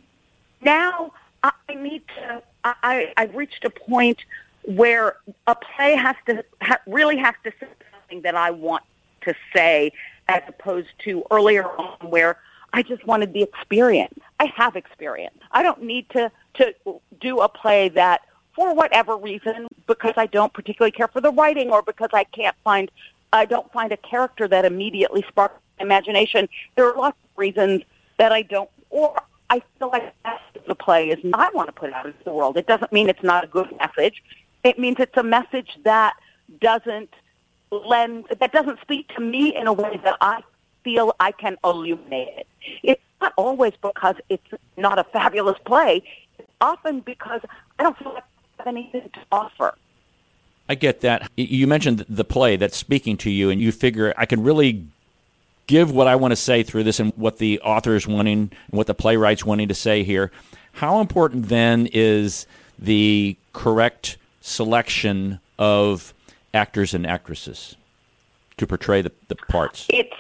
now 0.62 1.12
I 1.42 1.52
need 1.76 2.04
to. 2.18 2.44
I, 2.64 3.14
I've 3.18 3.36
reached 3.36 3.66
a 3.66 3.70
point 3.70 4.20
where 4.70 5.16
a 5.48 5.56
play 5.56 5.96
has 5.96 6.16
to 6.28 6.44
ha- 6.62 6.80
really 6.86 7.18
has 7.18 7.34
to 7.44 7.52
say 7.60 7.68
something 7.92 8.22
that 8.22 8.36
I 8.36 8.52
want 8.52 8.84
to 9.22 9.34
say, 9.52 9.92
as 10.28 10.44
opposed 10.48 10.90
to 11.00 11.26
earlier 11.32 11.66
on 11.66 12.10
where 12.10 12.38
I 12.72 12.84
just 12.84 13.06
wanted 13.08 13.34
the 13.34 13.42
experience. 13.42 14.14
I 14.40 14.46
have 14.46 14.76
experience. 14.76 15.40
I 15.52 15.64
don't 15.64 15.82
need 15.82 16.08
to 16.12 16.32
to 16.56 16.76
do 17.20 17.40
a 17.40 17.50
play 17.50 17.90
that, 17.90 18.22
for 18.54 18.76
whatever 18.76 19.18
reason, 19.18 19.68
because 19.88 20.14
I 20.18 20.28
don't 20.28 20.54
particularly 20.54 20.92
care 20.92 21.08
for 21.08 21.22
the 21.22 21.32
writing 21.32 21.72
or 21.72 21.82
because 21.82 22.12
I 22.14 22.26
can't 22.26 22.56
find 22.64 22.92
I 23.34 23.46
don't 23.46 23.72
find 23.72 23.92
a 23.92 23.98
character 23.98 24.48
that 24.48 24.66
immediately 24.66 25.24
sparks 25.28 25.60
my 25.80 25.86
imagination. 25.86 26.48
There 26.76 26.86
are 26.88 26.96
lots 26.96 27.18
of 27.24 27.38
reasons 27.38 27.84
that 28.18 28.32
I 28.32 28.44
don't, 28.44 28.70
or 28.92 29.20
I 29.50 29.62
feel 29.80 29.90
like 29.90 30.14
the 30.68 30.76
play 30.76 31.10
is 31.10 31.20
I 31.34 31.50
want 31.56 31.70
to 31.70 31.74
put 31.74 31.92
out 31.92 32.06
into 32.06 32.24
the 32.24 32.34
world. 32.34 32.56
It 32.56 32.68
doesn't 32.68 32.92
mean 32.92 33.10
it's 33.10 33.24
not 33.24 33.44
a 33.44 33.48
good 33.48 33.76
message. 33.80 34.22
It 34.64 34.78
means 34.80 35.00
it's 35.00 35.18
a 35.18 35.24
message 35.24 35.78
that 35.84 36.16
doesn't 36.60 37.14
lend, 37.72 38.26
that 38.40 38.52
doesn't 38.52 38.82
speak 38.82 39.14
to 39.16 39.22
me 39.22 39.56
in 39.56 39.68
a 39.68 39.74
way 39.74 40.00
that 40.04 40.18
I 40.22 40.42
feel 40.84 41.16
I 41.20 41.32
can 41.32 41.58
illuminate 41.64 42.30
it. 42.30 42.48
It's 42.84 43.02
not 43.22 43.34
always 43.38 43.74
because 43.82 44.16
it's 44.30 44.48
not 44.78 45.00
a 45.00 45.04
fabulous 45.04 45.58
play. 45.60 46.04
It's 46.38 46.52
often 46.62 47.02
because 47.02 47.42
I 47.78 47.84
don't 47.84 47.98
feel 47.98 48.14
like 48.14 48.24
I 48.24 48.64
have 48.64 48.68
anything 48.68 49.10
to 49.10 49.20
offer. 49.32 49.76
I 50.68 50.76
get 50.76 51.02
that. 51.02 51.30
You 51.36 51.66
mentioned 51.66 52.06
the 52.08 52.24
play 52.24 52.56
that's 52.56 52.78
speaking 52.78 53.18
to 53.18 53.30
you, 53.30 53.50
and 53.50 53.60
you 53.60 53.72
figure 53.72 54.14
I 54.18 54.26
can 54.26 54.44
really 54.44 54.86
give 55.66 55.92
what 55.92 56.08
I 56.08 56.16
want 56.16 56.32
to 56.32 56.36
say 56.36 56.64
through 56.64 56.84
this 56.84 57.00
and 57.00 57.12
what 57.16 57.38
the 57.38 57.60
author 57.62 57.96
is 57.96 58.08
wanting 58.08 58.52
and 58.52 58.78
what 58.78 58.88
the 58.88 58.94
playwright's 58.94 59.46
wanting 59.46 59.68
to 59.68 59.76
say 59.76 60.04
here. 60.04 60.32
How 60.74 61.02
important 61.02 61.50
then 61.50 61.88
is 61.92 62.46
the 62.78 63.36
correct 63.54 64.18
selection 64.42 65.40
of 65.58 66.14
actors 66.54 66.94
and 66.94 67.06
actresses 67.06 67.76
to 68.58 68.68
portray 68.68 69.02
the, 69.02 69.12
the 69.28 69.36
parts? 69.36 69.86
It's 69.90 70.16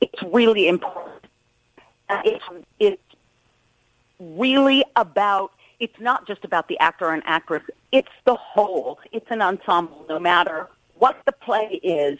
it's 0.00 0.22
really 0.22 0.68
important. 0.68 1.24
Uh, 2.08 2.22
it's 2.24 2.44
it's 2.78 3.02
really 4.18 4.84
about. 4.96 5.52
It's 5.80 6.00
not 6.00 6.26
just 6.26 6.44
about 6.44 6.66
the 6.66 6.78
actor 6.80 7.10
and 7.10 7.22
actress. 7.24 7.62
It's 7.92 8.10
the 8.24 8.34
whole. 8.34 8.98
It's 9.12 9.30
an 9.30 9.40
ensemble, 9.40 10.04
no 10.08 10.18
matter 10.18 10.66
what 10.96 11.24
the 11.24 11.32
play 11.32 11.78
is. 11.82 12.18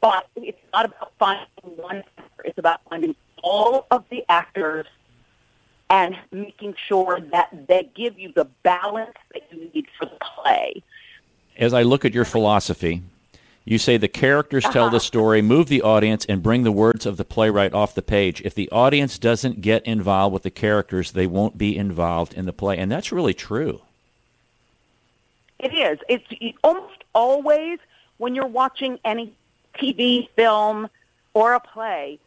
But 0.00 0.28
it's 0.36 0.60
not 0.72 0.84
about 0.84 1.12
finding 1.18 1.46
one 1.62 2.04
actor. 2.18 2.42
It's 2.44 2.58
about 2.58 2.82
finding 2.84 3.16
all 3.42 3.86
of 3.90 4.08
the 4.10 4.24
actors 4.28 4.86
and 5.90 6.16
making 6.30 6.74
sure 6.86 7.20
that 7.20 7.66
they 7.66 7.88
give 7.94 8.18
you 8.18 8.32
the 8.32 8.44
balance 8.62 9.16
that 9.32 9.42
you 9.50 9.70
need 9.74 9.86
for 9.98 10.06
the 10.06 10.18
play. 10.20 10.82
As 11.56 11.72
I 11.72 11.82
look 11.82 12.04
at 12.04 12.14
your 12.14 12.24
philosophy, 12.24 13.02
you 13.64 13.78
say 13.78 13.96
the 13.96 14.08
characters 14.08 14.64
uh-huh. 14.64 14.72
tell 14.72 14.90
the 14.90 15.00
story, 15.00 15.42
move 15.42 15.68
the 15.68 15.82
audience, 15.82 16.24
and 16.24 16.42
bring 16.42 16.62
the 16.62 16.72
words 16.72 17.04
of 17.04 17.16
the 17.16 17.24
playwright 17.24 17.74
off 17.74 17.94
the 17.94 18.02
page. 18.02 18.40
If 18.42 18.54
the 18.54 18.70
audience 18.70 19.18
doesn't 19.18 19.60
get 19.60 19.84
involved 19.86 20.32
with 20.32 20.42
the 20.42 20.50
characters, 20.50 21.12
they 21.12 21.26
won't 21.26 21.58
be 21.58 21.76
involved 21.76 22.34
in 22.34 22.46
the 22.46 22.52
play. 22.52 22.78
And 22.78 22.90
that's 22.90 23.12
really 23.12 23.34
true. 23.34 23.82
It 25.58 25.74
is. 25.74 25.98
It's 26.08 26.56
almost 26.62 27.04
always 27.14 27.78
when 28.18 28.34
you're 28.34 28.46
watching 28.46 28.98
any 29.04 29.32
TV, 29.74 30.28
film, 30.30 30.88
or 31.34 31.54
a 31.54 31.60
play, 31.60 32.18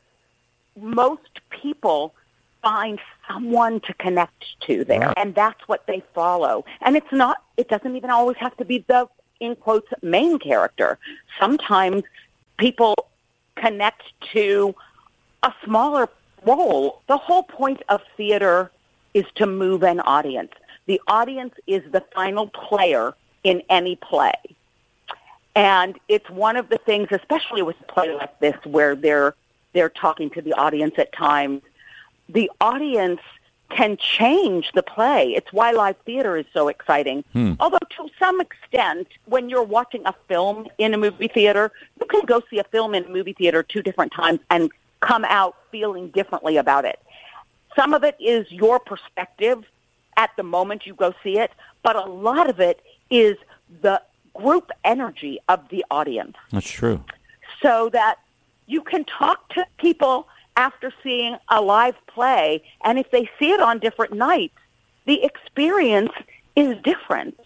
most 0.79 1.39
people 1.49 2.13
find 2.61 2.99
someone 3.27 3.79
to 3.81 3.93
connect 3.93 4.59
to 4.61 4.83
there, 4.83 5.13
and 5.17 5.33
that's 5.33 5.67
what 5.67 5.85
they 5.87 6.01
follow. 6.13 6.65
And 6.81 6.95
it's 6.95 7.11
not, 7.11 7.43
it 7.57 7.67
doesn't 7.69 7.95
even 7.95 8.09
always 8.09 8.37
have 8.37 8.55
to 8.57 8.65
be 8.65 8.79
the, 8.79 9.07
in 9.39 9.55
quotes, 9.55 9.91
main 10.01 10.39
character. 10.39 10.97
Sometimes 11.39 12.03
people 12.57 12.95
connect 13.55 14.03
to 14.33 14.75
a 15.43 15.53
smaller 15.63 16.09
role. 16.45 17.01
The 17.07 17.17
whole 17.17 17.43
point 17.43 17.81
of 17.89 18.01
theater 18.17 18.71
is 19.13 19.25
to 19.35 19.45
move 19.45 19.83
an 19.83 19.99
audience. 19.99 20.51
The 20.85 21.01
audience 21.07 21.55
is 21.67 21.91
the 21.91 22.01
final 22.01 22.47
player 22.47 23.13
in 23.43 23.61
any 23.69 23.95
play. 23.95 24.33
And 25.55 25.99
it's 26.07 26.29
one 26.29 26.55
of 26.55 26.69
the 26.69 26.77
things, 26.77 27.09
especially 27.11 27.61
with 27.61 27.79
a 27.81 27.83
play 27.83 28.13
like 28.13 28.39
this, 28.39 28.55
where 28.65 28.95
they're 28.95 29.35
they're 29.73 29.89
talking 29.89 30.29
to 30.31 30.41
the 30.41 30.53
audience 30.53 30.95
at 30.97 31.11
times. 31.13 31.61
The 32.31 32.51
audience 32.61 33.21
can 33.69 33.97
change 33.97 34.71
the 34.73 34.83
play. 34.83 35.33
It's 35.33 35.51
why 35.53 35.71
live 35.71 35.97
theater 35.97 36.35
is 36.35 36.45
so 36.53 36.67
exciting. 36.67 37.23
Hmm. 37.33 37.53
Although 37.59 37.77
to 37.97 38.09
some 38.19 38.41
extent, 38.41 39.07
when 39.25 39.49
you're 39.49 39.63
watching 39.63 40.05
a 40.05 40.13
film 40.27 40.67
in 40.77 40.93
a 40.93 40.97
movie 40.97 41.27
theater, 41.27 41.71
you 41.99 42.05
can 42.05 42.25
go 42.25 42.41
see 42.49 42.59
a 42.59 42.63
film 42.65 42.93
in 42.93 43.05
a 43.05 43.09
movie 43.09 43.33
theater 43.33 43.63
two 43.63 43.81
different 43.81 44.11
times 44.11 44.39
and 44.49 44.71
come 44.99 45.25
out 45.25 45.55
feeling 45.71 46.09
differently 46.09 46.57
about 46.57 46.85
it. 46.85 46.99
Some 47.75 47.93
of 47.93 48.03
it 48.03 48.15
is 48.19 48.51
your 48.51 48.79
perspective 48.79 49.65
at 50.17 50.31
the 50.35 50.43
moment 50.43 50.85
you 50.85 50.93
go 50.93 51.13
see 51.23 51.39
it, 51.39 51.51
but 51.83 51.95
a 51.95 52.05
lot 52.05 52.49
of 52.49 52.59
it 52.59 52.81
is 53.09 53.37
the 53.81 54.01
group 54.33 54.71
energy 54.83 55.39
of 55.47 55.67
the 55.69 55.85
audience. 55.89 56.35
That's 56.51 56.69
true. 56.69 57.03
So 57.61 57.89
that 57.89 58.19
you 58.67 58.81
can 58.81 59.05
talk 59.05 59.49
to 59.53 59.65
people 59.77 60.27
after 60.61 60.93
seeing 61.01 61.35
a 61.49 61.59
live 61.59 61.97
play, 62.05 62.61
and 62.85 62.99
if 62.99 63.09
they 63.09 63.27
see 63.39 63.51
it 63.51 63.59
on 63.59 63.79
different 63.79 64.13
nights, 64.13 64.59
the 65.05 65.23
experience 65.23 66.13
is 66.55 66.77
different. 66.83 67.39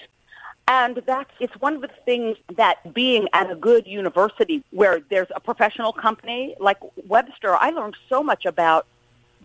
And 0.68 0.98
that's 0.98 1.32
it's 1.40 1.56
one 1.62 1.76
of 1.76 1.82
the 1.82 1.96
things 2.10 2.38
that 2.56 2.94
being 2.94 3.30
at 3.32 3.50
a 3.50 3.56
good 3.56 3.88
university 3.88 4.64
where 4.72 5.00
there's 5.12 5.32
a 5.34 5.40
professional 5.40 5.94
company 5.94 6.56
like 6.60 6.80
Webster, 7.08 7.56
I 7.56 7.70
learned 7.70 7.96
so 8.10 8.22
much 8.22 8.46
about 8.46 8.86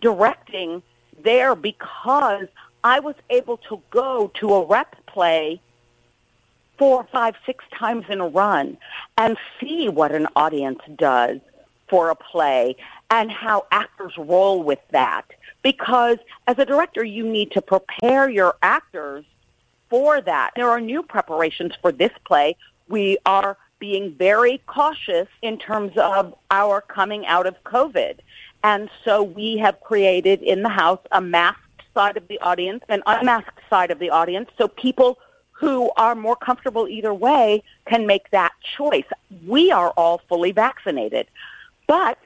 directing 0.01 0.83
there 1.23 1.55
because 1.55 2.47
I 2.83 2.99
was 2.99 3.15
able 3.29 3.57
to 3.69 3.81
go 3.91 4.31
to 4.39 4.53
a 4.55 4.65
rep 4.65 4.91
play 5.05 5.61
four, 6.77 7.03
five, 7.05 7.35
six 7.45 7.63
times 7.71 8.05
in 8.09 8.19
a 8.19 8.27
run 8.27 8.77
and 9.17 9.37
see 9.59 9.87
what 9.87 10.11
an 10.11 10.27
audience 10.35 10.81
does 10.95 11.39
for 11.91 12.09
a 12.09 12.15
play 12.15 12.77
and 13.11 13.29
how 13.29 13.67
actors 13.69 14.17
roll 14.17 14.63
with 14.63 14.79
that. 14.91 15.25
Because 15.61 16.17
as 16.47 16.57
a 16.57 16.65
director, 16.65 17.03
you 17.03 17.27
need 17.27 17.51
to 17.51 17.61
prepare 17.61 18.29
your 18.29 18.55
actors 18.63 19.25
for 19.89 20.21
that. 20.21 20.51
There 20.55 20.69
are 20.69 20.79
new 20.79 21.03
preparations 21.03 21.73
for 21.81 21.91
this 21.91 22.13
play. 22.23 22.55
We 22.87 23.17
are 23.25 23.57
being 23.77 24.11
very 24.13 24.59
cautious 24.65 25.27
in 25.41 25.59
terms 25.59 25.97
of 25.97 26.33
our 26.49 26.79
coming 26.79 27.25
out 27.25 27.45
of 27.45 27.61
COVID. 27.65 28.19
And 28.63 28.89
so 29.03 29.21
we 29.21 29.57
have 29.57 29.81
created 29.81 30.41
in 30.41 30.63
the 30.63 30.69
house 30.69 31.01
a 31.11 31.19
masked 31.19 31.81
side 31.93 32.15
of 32.15 32.27
the 32.29 32.39
audience, 32.39 32.85
an 32.87 33.03
unmasked 33.05 33.59
side 33.69 33.91
of 33.91 33.99
the 33.99 34.11
audience, 34.11 34.49
so 34.57 34.69
people 34.69 35.19
who 35.51 35.91
are 35.97 36.15
more 36.15 36.35
comfortable 36.35 36.87
either 36.87 37.13
way 37.13 37.63
can 37.85 38.07
make 38.07 38.29
that 38.29 38.53
choice. 38.77 39.05
We 39.45 39.71
are 39.71 39.89
all 39.91 40.19
fully 40.19 40.53
vaccinated. 40.53 41.27
But 41.91 42.17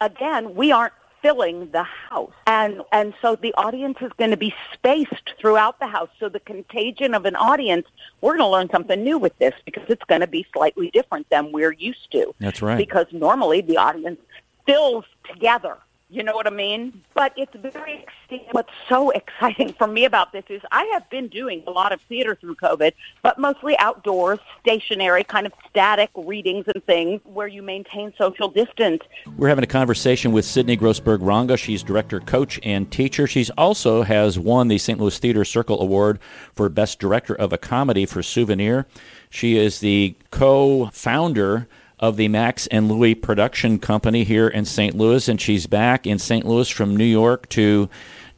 again, 0.00 0.56
we 0.56 0.72
aren't 0.72 0.92
filling 1.22 1.70
the 1.70 1.84
house. 1.84 2.32
And 2.48 2.82
and 2.90 3.14
so 3.22 3.36
the 3.36 3.54
audience 3.54 3.98
is 4.00 4.12
going 4.14 4.32
to 4.32 4.36
be 4.36 4.52
spaced 4.72 5.34
throughout 5.38 5.78
the 5.78 5.86
house. 5.86 6.08
So 6.18 6.28
the 6.28 6.40
contagion 6.40 7.14
of 7.14 7.24
an 7.24 7.36
audience, 7.36 7.86
we're 8.22 8.36
going 8.36 8.48
to 8.48 8.48
learn 8.48 8.70
something 8.70 9.04
new 9.04 9.16
with 9.16 9.38
this 9.38 9.54
because 9.64 9.88
it's 9.88 10.02
going 10.02 10.22
to 10.22 10.26
be 10.26 10.44
slightly 10.52 10.90
different 10.90 11.30
than 11.30 11.52
we're 11.52 11.70
used 11.70 12.10
to. 12.10 12.34
That's 12.40 12.60
right. 12.60 12.76
Because 12.76 13.06
normally 13.12 13.60
the 13.60 13.76
audience 13.76 14.18
fills 14.66 15.04
together 15.22 15.76
you 16.14 16.22
know 16.22 16.34
what 16.34 16.46
I 16.46 16.50
mean? 16.50 17.02
But 17.12 17.32
it's 17.36 17.54
very 17.56 18.04
exciting. 18.04 18.46
What's 18.52 18.70
so 18.88 19.10
exciting 19.22 19.72
for 19.72 19.86
me 19.86 20.04
about 20.04 20.32
this 20.32 20.44
is 20.48 20.62
I 20.70 20.84
have 20.92 21.08
been 21.10 21.28
doing 21.28 21.64
a 21.66 21.70
lot 21.70 21.92
of 21.92 22.00
theater 22.02 22.34
through 22.34 22.54
COVID, 22.56 22.92
but 23.22 23.38
mostly 23.38 23.76
outdoors, 23.78 24.38
stationary, 24.60 25.24
kind 25.24 25.46
of 25.46 25.52
static 25.68 26.10
readings 26.16 26.66
and 26.72 26.84
things 26.84 27.20
where 27.24 27.48
you 27.48 27.62
maintain 27.62 28.12
social 28.16 28.48
distance. 28.48 29.02
We're 29.36 29.48
having 29.48 29.64
a 29.64 29.68
conversation 29.68 30.30
with 30.30 30.44
Sydnie 30.44 30.78
Grosberg 30.78 31.18
Ronga. 31.18 31.58
She's 31.58 31.82
director, 31.82 32.20
coach, 32.20 32.60
and 32.62 32.90
teacher. 32.90 33.26
She's 33.26 33.50
also 33.50 34.02
has 34.02 34.38
won 34.38 34.68
the 34.68 34.78
St. 34.78 35.00
Louis 35.00 35.18
Theater 35.18 35.44
Circle 35.44 35.80
Award 35.80 36.20
for 36.54 36.68
Best 36.68 37.00
Director 37.00 37.34
of 37.34 37.52
a 37.52 37.58
Comedy 37.58 38.06
for 38.06 38.22
Souvenir. 38.22 38.86
She 39.30 39.56
is 39.56 39.80
the 39.80 40.14
co-founder 40.30 41.66
of 41.98 42.16
the 42.16 42.28
Max 42.28 42.66
and 42.68 42.90
Louie 42.90 43.14
production 43.14 43.78
company 43.78 44.24
here 44.24 44.48
in 44.48 44.64
St. 44.64 44.96
Louis, 44.96 45.28
and 45.28 45.40
she's 45.40 45.66
back 45.66 46.06
in 46.06 46.18
St. 46.18 46.44
Louis 46.44 46.68
from 46.68 46.96
New 46.96 47.04
York 47.04 47.48
to 47.50 47.88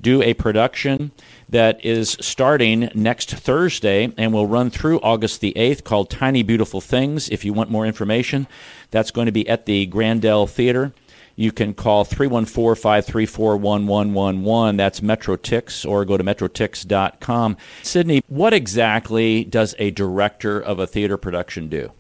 do 0.00 0.22
a 0.22 0.34
production 0.34 1.10
that 1.48 1.82
is 1.84 2.16
starting 2.20 2.90
next 2.94 3.30
Thursday 3.30 4.12
and 4.16 4.32
will 4.32 4.46
run 4.46 4.70
through 4.70 5.00
August 5.00 5.40
the 5.40 5.52
8th 5.56 5.84
called 5.84 6.10
Tiny 6.10 6.42
Beautiful 6.42 6.80
Things. 6.80 7.28
If 7.28 7.44
you 7.44 7.52
want 7.52 7.70
more 7.70 7.86
information, 7.86 8.46
that's 8.90 9.10
going 9.10 9.26
to 9.26 9.32
be 9.32 9.48
at 9.48 9.66
the 9.66 9.86
Grandel 9.86 10.48
Theater. 10.48 10.92
You 11.36 11.52
can 11.52 11.74
call 11.74 12.04
314 12.04 12.80
534 12.80 13.56
1111. 13.58 14.76
That's 14.76 15.00
MetroTix, 15.00 15.88
or 15.88 16.04
go 16.04 16.16
to 16.16 16.24
metrotix.com. 16.24 17.56
Sydney, 17.82 18.22
what 18.26 18.54
exactly 18.54 19.44
does 19.44 19.74
a 19.78 19.90
director 19.90 20.58
of 20.58 20.78
a 20.78 20.86
theater 20.86 21.18
production 21.18 21.68
do? 21.68 21.92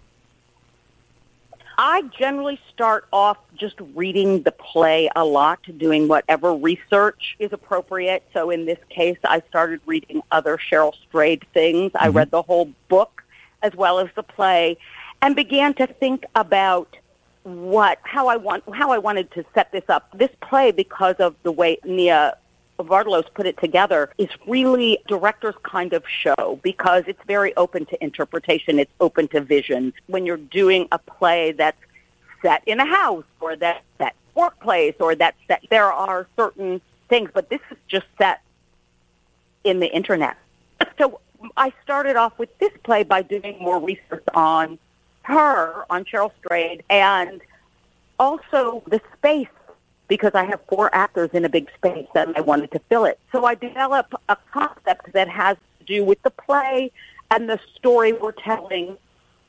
I 1.78 2.02
generally 2.18 2.58
start 2.72 3.06
off 3.12 3.38
just 3.56 3.76
reading 3.94 4.42
the 4.42 4.52
play 4.52 5.10
a 5.14 5.24
lot, 5.24 5.60
doing 5.76 6.08
whatever 6.08 6.54
research 6.54 7.36
is 7.38 7.52
appropriate. 7.52 8.24
So 8.32 8.50
in 8.50 8.64
this 8.64 8.78
case, 8.88 9.18
I 9.24 9.40
started 9.40 9.80
reading 9.86 10.22
other 10.30 10.56
Cheryl 10.56 10.94
Strayed 10.94 11.46
things. 11.48 11.92
Mm-hmm. 11.92 12.04
I 12.04 12.08
read 12.08 12.30
the 12.30 12.42
whole 12.42 12.70
book 12.88 13.24
as 13.62 13.74
well 13.74 13.98
as 13.98 14.08
the 14.14 14.22
play 14.22 14.78
and 15.22 15.34
began 15.34 15.74
to 15.74 15.86
think 15.86 16.24
about 16.34 16.96
what 17.42 17.98
how 18.02 18.26
I 18.26 18.36
want 18.36 18.64
how 18.74 18.90
I 18.90 18.98
wanted 18.98 19.30
to 19.32 19.44
set 19.54 19.70
this 19.70 19.88
up. 19.88 20.10
This 20.12 20.30
play 20.40 20.72
because 20.72 21.16
of 21.16 21.34
the 21.42 21.52
way 21.52 21.78
Nia 21.84 22.36
Vardalos 22.78 23.32
put 23.32 23.46
it 23.46 23.56
together 23.58 24.10
is 24.18 24.28
really 24.46 24.98
director's 25.06 25.54
kind 25.62 25.92
of 25.92 26.04
show 26.08 26.58
because 26.62 27.04
it's 27.06 27.22
very 27.24 27.54
open 27.56 27.86
to 27.86 28.04
interpretation. 28.04 28.78
It's 28.78 28.92
open 29.00 29.28
to 29.28 29.40
vision. 29.40 29.92
When 30.06 30.26
you're 30.26 30.36
doing 30.36 30.88
a 30.92 30.98
play 30.98 31.52
that's 31.52 31.80
set 32.42 32.62
in 32.66 32.80
a 32.80 32.86
house 32.86 33.24
or 33.40 33.56
that 33.56 33.82
set 33.98 34.14
workplace 34.34 34.94
or 35.00 35.14
that's 35.14 35.38
set, 35.46 35.64
there 35.70 35.92
are 35.92 36.26
certain 36.36 36.80
things, 37.08 37.30
but 37.32 37.48
this 37.48 37.60
is 37.70 37.78
just 37.88 38.06
set 38.18 38.42
in 39.64 39.80
the 39.80 39.92
internet. 39.94 40.36
So 40.98 41.20
I 41.56 41.72
started 41.82 42.16
off 42.16 42.38
with 42.38 42.56
this 42.58 42.72
play 42.82 43.02
by 43.02 43.22
doing 43.22 43.58
more 43.60 43.78
research 43.78 44.24
on 44.34 44.78
her, 45.22 45.84
on 45.90 46.04
Cheryl 46.04 46.32
Strayed, 46.38 46.82
and 46.88 47.40
also 48.18 48.82
the 48.86 49.00
space 49.14 49.48
because 50.08 50.34
I 50.34 50.44
have 50.44 50.60
four 50.62 50.94
actors 50.94 51.30
in 51.32 51.44
a 51.44 51.48
big 51.48 51.70
space 51.74 52.08
and 52.14 52.36
I 52.36 52.40
wanted 52.40 52.70
to 52.72 52.78
fill 52.78 53.04
it. 53.04 53.18
So 53.32 53.44
I 53.44 53.54
developed 53.54 54.14
a 54.28 54.36
concept 54.52 55.12
that 55.12 55.28
has 55.28 55.56
to 55.78 55.84
do 55.84 56.04
with 56.04 56.22
the 56.22 56.30
play 56.30 56.92
and 57.30 57.48
the 57.48 57.58
story 57.74 58.12
we're 58.12 58.32
telling 58.32 58.96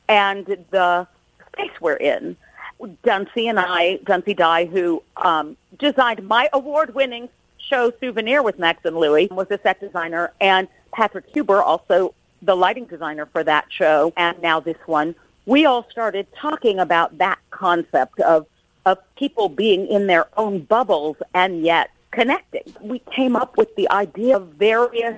and 0.08 0.46
the 0.70 1.06
space 1.52 1.80
we're 1.80 1.94
in. 1.94 2.36
Dunsi 2.80 3.48
and 3.48 3.58
I, 3.58 3.98
Dunsi 4.04 4.36
Dai, 4.36 4.66
who 4.66 5.02
um, 5.16 5.56
designed 5.78 6.26
my 6.26 6.48
award-winning 6.52 7.28
show 7.58 7.92
Souvenir 8.00 8.42
with 8.42 8.58
Max 8.58 8.84
and 8.84 8.96
Louie, 8.96 9.28
was 9.30 9.50
a 9.50 9.58
set 9.58 9.80
designer, 9.80 10.32
and 10.40 10.68
Patrick 10.92 11.26
Huber, 11.32 11.60
also 11.60 12.14
the 12.40 12.56
lighting 12.56 12.86
designer 12.86 13.26
for 13.26 13.42
that 13.44 13.66
show, 13.68 14.12
and 14.16 14.40
now 14.40 14.60
this 14.60 14.78
one. 14.86 15.14
We 15.44 15.66
all 15.66 15.88
started 15.90 16.26
talking 16.34 16.78
about 16.78 17.18
that 17.18 17.38
concept 17.50 18.20
of 18.20 18.46
of 18.88 19.14
people 19.16 19.48
being 19.50 19.86
in 19.86 20.06
their 20.06 20.26
own 20.36 20.60
bubbles 20.60 21.16
and 21.34 21.62
yet 21.62 21.90
connecting. 22.10 22.74
We 22.80 23.00
came 23.00 23.36
up 23.36 23.56
with 23.58 23.74
the 23.76 23.90
idea 23.90 24.36
of 24.36 24.48
various 24.48 25.16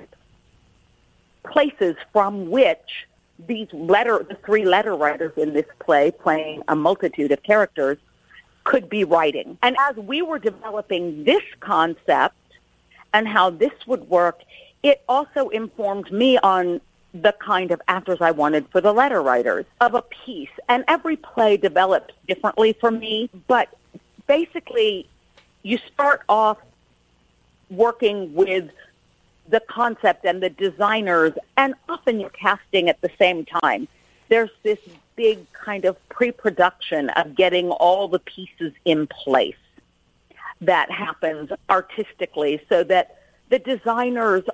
places 1.45 1.95
from 2.13 2.51
which 2.51 3.07
these 3.47 3.73
letter, 3.73 4.27
the 4.29 4.35
three 4.35 4.65
letter 4.65 4.95
writers 4.95 5.33
in 5.37 5.53
this 5.53 5.67
play 5.79 6.11
playing 6.11 6.63
a 6.67 6.75
multitude 6.75 7.31
of 7.31 7.43
characters 7.45 7.99
could 8.65 8.91
be 8.91 9.05
writing. 9.05 9.57
And 9.63 9.77
as 9.79 9.97
we 9.97 10.21
were 10.21 10.41
developing 10.41 11.25
this 11.25 11.45
concept 11.61 12.35
and 13.15 13.27
how 13.27 13.51
this 13.51 13.73
would 13.87 14.09
work, 14.09 14.41
it 14.83 15.03
also 15.09 15.49
informed 15.49 16.11
me 16.11 16.39
on 16.39 16.81
the 17.13 17.33
kind 17.33 17.71
of 17.71 17.83
actors 17.89 18.21
I 18.21 18.31
wanted 18.31 18.69
for 18.69 18.81
the 18.81 18.93
letter 18.93 19.21
writers 19.21 19.67
of 19.81 19.95
a 19.95 20.03
piece. 20.03 20.51
And 20.69 20.85
every 20.87 21.17
play 21.17 21.57
develops 21.57 22.15
differently 22.27 22.73
for 22.73 22.91
me, 22.91 23.31
but 23.49 23.69
basically 24.27 25.09
you 25.63 25.79
start 25.93 26.23
off 26.29 26.59
working 27.69 28.35
with 28.35 28.71
the 29.49 29.61
concept 29.61 30.25
and 30.25 30.43
the 30.43 30.51
designers, 30.51 31.33
and 31.57 31.75
often 31.89 32.21
you're 32.21 32.31
casting 32.31 32.89
at 32.89 33.01
the 33.01 33.11
same 33.19 33.45
time. 33.45 33.89
There's 34.29 34.51
this 34.63 34.79
big 35.17 35.51
kind 35.53 35.85
of 35.85 35.97
pre-production 36.09 37.11
of 37.11 37.35
getting 37.35 37.71
all 37.71 38.07
the 38.07 38.21
pieces 38.21 38.73
in 38.85 39.09
place 39.09 39.57
that 40.61 40.91
happens 40.91 41.51
artistically 41.69 42.61
so 42.69 42.85
that 42.85 43.17
the 43.49 43.59
designers 43.59 44.45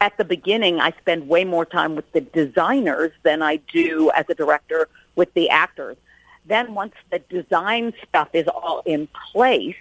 at 0.00 0.16
the 0.16 0.24
beginning, 0.24 0.80
I 0.80 0.92
spend 0.92 1.28
way 1.28 1.44
more 1.44 1.64
time 1.64 1.96
with 1.96 2.10
the 2.12 2.20
designers 2.20 3.12
than 3.22 3.42
I 3.42 3.56
do 3.56 4.10
as 4.14 4.28
a 4.28 4.34
director 4.34 4.88
with 5.16 5.32
the 5.34 5.50
actors. 5.50 5.96
Then 6.46 6.74
once 6.74 6.94
the 7.10 7.18
design 7.18 7.92
stuff 8.08 8.28
is 8.32 8.48
all 8.48 8.82
in 8.86 9.08
place, 9.32 9.76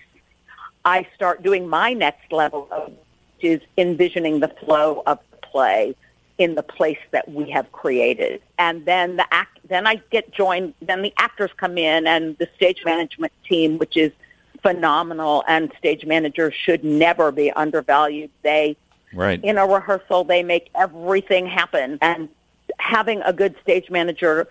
I 0.83 1.07
start 1.15 1.43
doing 1.43 1.67
my 1.67 1.93
next 1.93 2.31
level 2.31 2.67
of 2.71 2.87
which 2.89 3.43
is 3.43 3.61
envisioning 3.77 4.39
the 4.39 4.47
flow 4.47 5.03
of 5.05 5.19
the 5.31 5.37
play 5.37 5.95
in 6.37 6.55
the 6.55 6.63
place 6.63 6.99
that 7.11 7.29
we 7.29 7.49
have 7.51 7.71
created. 7.71 8.41
And 8.57 8.85
then 8.85 9.17
the 9.17 9.31
act, 9.33 9.59
then 9.67 9.85
I 9.85 9.95
get 10.09 10.31
joined, 10.31 10.73
then 10.81 11.01
the 11.01 11.13
actors 11.17 11.51
come 11.55 11.77
in 11.77 12.07
and 12.07 12.37
the 12.37 12.47
stage 12.55 12.83
management 12.83 13.33
team, 13.43 13.77
which 13.77 13.97
is 13.97 14.11
phenomenal 14.61 15.43
and 15.47 15.71
stage 15.77 16.05
managers 16.05 16.53
should 16.53 16.83
never 16.83 17.31
be 17.31 17.51
undervalued. 17.51 18.31
They 18.41 18.75
Right. 19.13 19.43
In 19.43 19.57
a 19.57 19.65
rehearsal, 19.65 20.23
they 20.23 20.43
make 20.43 20.69
everything 20.75 21.45
happen. 21.47 21.97
And 22.01 22.29
having 22.79 23.21
a 23.21 23.33
good 23.33 23.55
stage 23.61 23.89
manager 23.89 24.47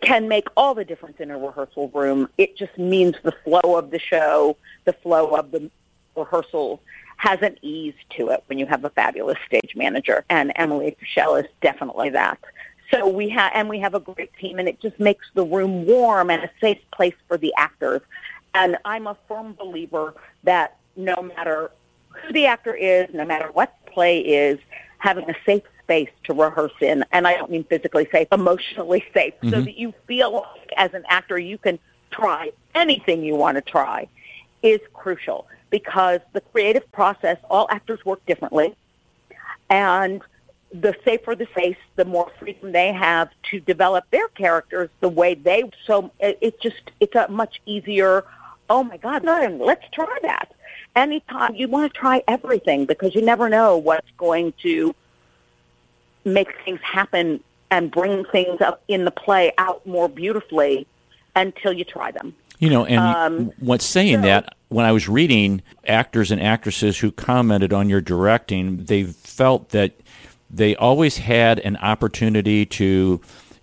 can 0.00 0.28
make 0.28 0.48
all 0.56 0.74
the 0.74 0.84
difference 0.84 1.20
in 1.20 1.30
a 1.30 1.38
rehearsal 1.38 1.88
room. 1.88 2.28
It 2.38 2.56
just 2.56 2.76
means 2.78 3.16
the 3.22 3.32
flow 3.32 3.76
of 3.76 3.90
the 3.90 3.98
show, 3.98 4.56
the 4.84 4.92
flow 4.92 5.34
of 5.36 5.50
the 5.50 5.70
rehearsal 6.16 6.80
has 7.16 7.40
an 7.42 7.56
ease 7.62 7.94
to 8.10 8.30
it 8.30 8.42
when 8.46 8.58
you 8.58 8.66
have 8.66 8.84
a 8.84 8.90
fabulous 8.90 9.38
stage 9.46 9.74
manager. 9.76 10.24
And 10.28 10.52
Emily 10.56 10.96
Fischel 11.00 11.40
is 11.42 11.48
definitely 11.60 12.10
that. 12.10 12.38
So 12.90 13.08
we 13.08 13.28
have, 13.30 13.52
and 13.54 13.68
we 13.68 13.78
have 13.78 13.94
a 13.94 14.00
great 14.00 14.34
team, 14.34 14.58
and 14.58 14.68
it 14.68 14.80
just 14.80 14.98
makes 14.98 15.26
the 15.32 15.44
room 15.44 15.86
warm 15.86 16.30
and 16.30 16.42
a 16.42 16.50
safe 16.60 16.78
place 16.90 17.14
for 17.28 17.38
the 17.38 17.54
actors. 17.56 18.02
And 18.54 18.76
I'm 18.84 19.06
a 19.06 19.16
firm 19.28 19.54
believer 19.54 20.14
that 20.42 20.76
no 20.96 21.22
matter 21.22 21.70
who 22.12 22.32
the 22.32 22.46
actor 22.46 22.74
is, 22.74 23.12
no 23.12 23.24
matter 23.24 23.50
what 23.52 23.74
the 23.84 23.90
play 23.90 24.20
is, 24.20 24.58
having 24.98 25.28
a 25.28 25.34
safe 25.44 25.62
space 25.82 26.10
to 26.24 26.32
rehearse 26.32 26.72
in, 26.80 27.04
and 27.12 27.26
I 27.26 27.36
don't 27.36 27.50
mean 27.50 27.64
physically 27.64 28.08
safe, 28.10 28.28
emotionally 28.32 29.04
safe, 29.14 29.34
mm-hmm. 29.36 29.50
so 29.50 29.60
that 29.60 29.76
you 29.76 29.92
feel 30.06 30.32
like 30.32 30.72
as 30.76 30.94
an 30.94 31.04
actor 31.08 31.38
you 31.38 31.58
can 31.58 31.78
try 32.10 32.50
anything 32.74 33.24
you 33.24 33.34
want 33.34 33.56
to 33.56 33.62
try 33.62 34.08
is 34.62 34.80
crucial 34.92 35.46
because 35.70 36.20
the 36.32 36.40
creative 36.40 36.90
process, 36.92 37.38
all 37.50 37.66
actors 37.70 38.04
work 38.04 38.24
differently, 38.26 38.74
and 39.70 40.22
the 40.72 40.94
safer 41.04 41.34
the 41.34 41.46
space, 41.46 41.76
the 41.96 42.04
more 42.04 42.30
freedom 42.38 42.72
they 42.72 42.92
have 42.92 43.30
to 43.50 43.60
develop 43.60 44.08
their 44.10 44.28
characters 44.28 44.88
the 45.00 45.08
way 45.08 45.34
they. 45.34 45.70
So 45.86 46.10
it, 46.20 46.60
just 46.60 46.90
it's 47.00 47.14
a 47.14 47.28
much 47.28 47.60
easier. 47.66 48.24
Oh 48.70 48.82
my 48.84 48.96
God, 48.96 49.24
no, 49.24 49.48
let's 49.60 49.84
try 49.90 50.18
that 50.22 50.52
anytime 50.94 51.54
you 51.54 51.68
want 51.68 51.92
to 51.92 51.98
try 51.98 52.22
everything 52.28 52.86
because 52.86 53.14
you 53.14 53.22
never 53.22 53.48
know 53.48 53.76
what's 53.76 54.10
going 54.16 54.52
to 54.62 54.94
make 56.24 56.56
things 56.64 56.80
happen 56.80 57.42
and 57.70 57.90
bring 57.90 58.24
things 58.24 58.60
up 58.60 58.82
in 58.88 59.04
the 59.04 59.10
play 59.10 59.52
out 59.58 59.84
more 59.86 60.08
beautifully 60.08 60.86
until 61.34 61.72
you 61.72 61.84
try 61.84 62.10
them. 62.10 62.34
You 62.58 62.70
know, 62.70 62.84
and 62.84 63.00
um, 63.00 63.52
what's 63.58 63.84
saying 63.84 64.18
so, 64.18 64.22
that 64.22 64.54
when 64.68 64.86
I 64.86 64.92
was 64.92 65.08
reading 65.08 65.62
actors 65.86 66.30
and 66.30 66.40
actresses 66.40 66.98
who 66.98 67.10
commented 67.10 67.72
on 67.72 67.88
your 67.88 68.00
directing, 68.00 68.84
they 68.84 69.04
felt 69.04 69.70
that 69.70 69.92
they 70.50 70.76
always 70.76 71.16
had 71.16 71.58
an 71.60 71.76
opportunity 71.78 72.66
to 72.66 73.20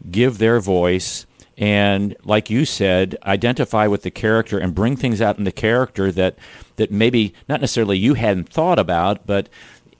give 0.09 0.37
their 0.37 0.59
voice 0.59 1.25
and 1.59 2.15
like 2.23 2.49
you 2.49 2.65
said 2.65 3.15
identify 3.23 3.85
with 3.85 4.01
the 4.01 4.09
character 4.09 4.57
and 4.57 4.73
bring 4.73 4.95
things 4.95 5.21
out 5.21 5.37
in 5.37 5.43
the 5.43 5.51
character 5.51 6.11
that 6.11 6.35
that 6.77 6.89
maybe 6.89 7.33
not 7.47 7.61
necessarily 7.61 7.97
you 7.97 8.15
hadn't 8.15 8.49
thought 8.49 8.79
about 8.79 9.27
but 9.27 9.47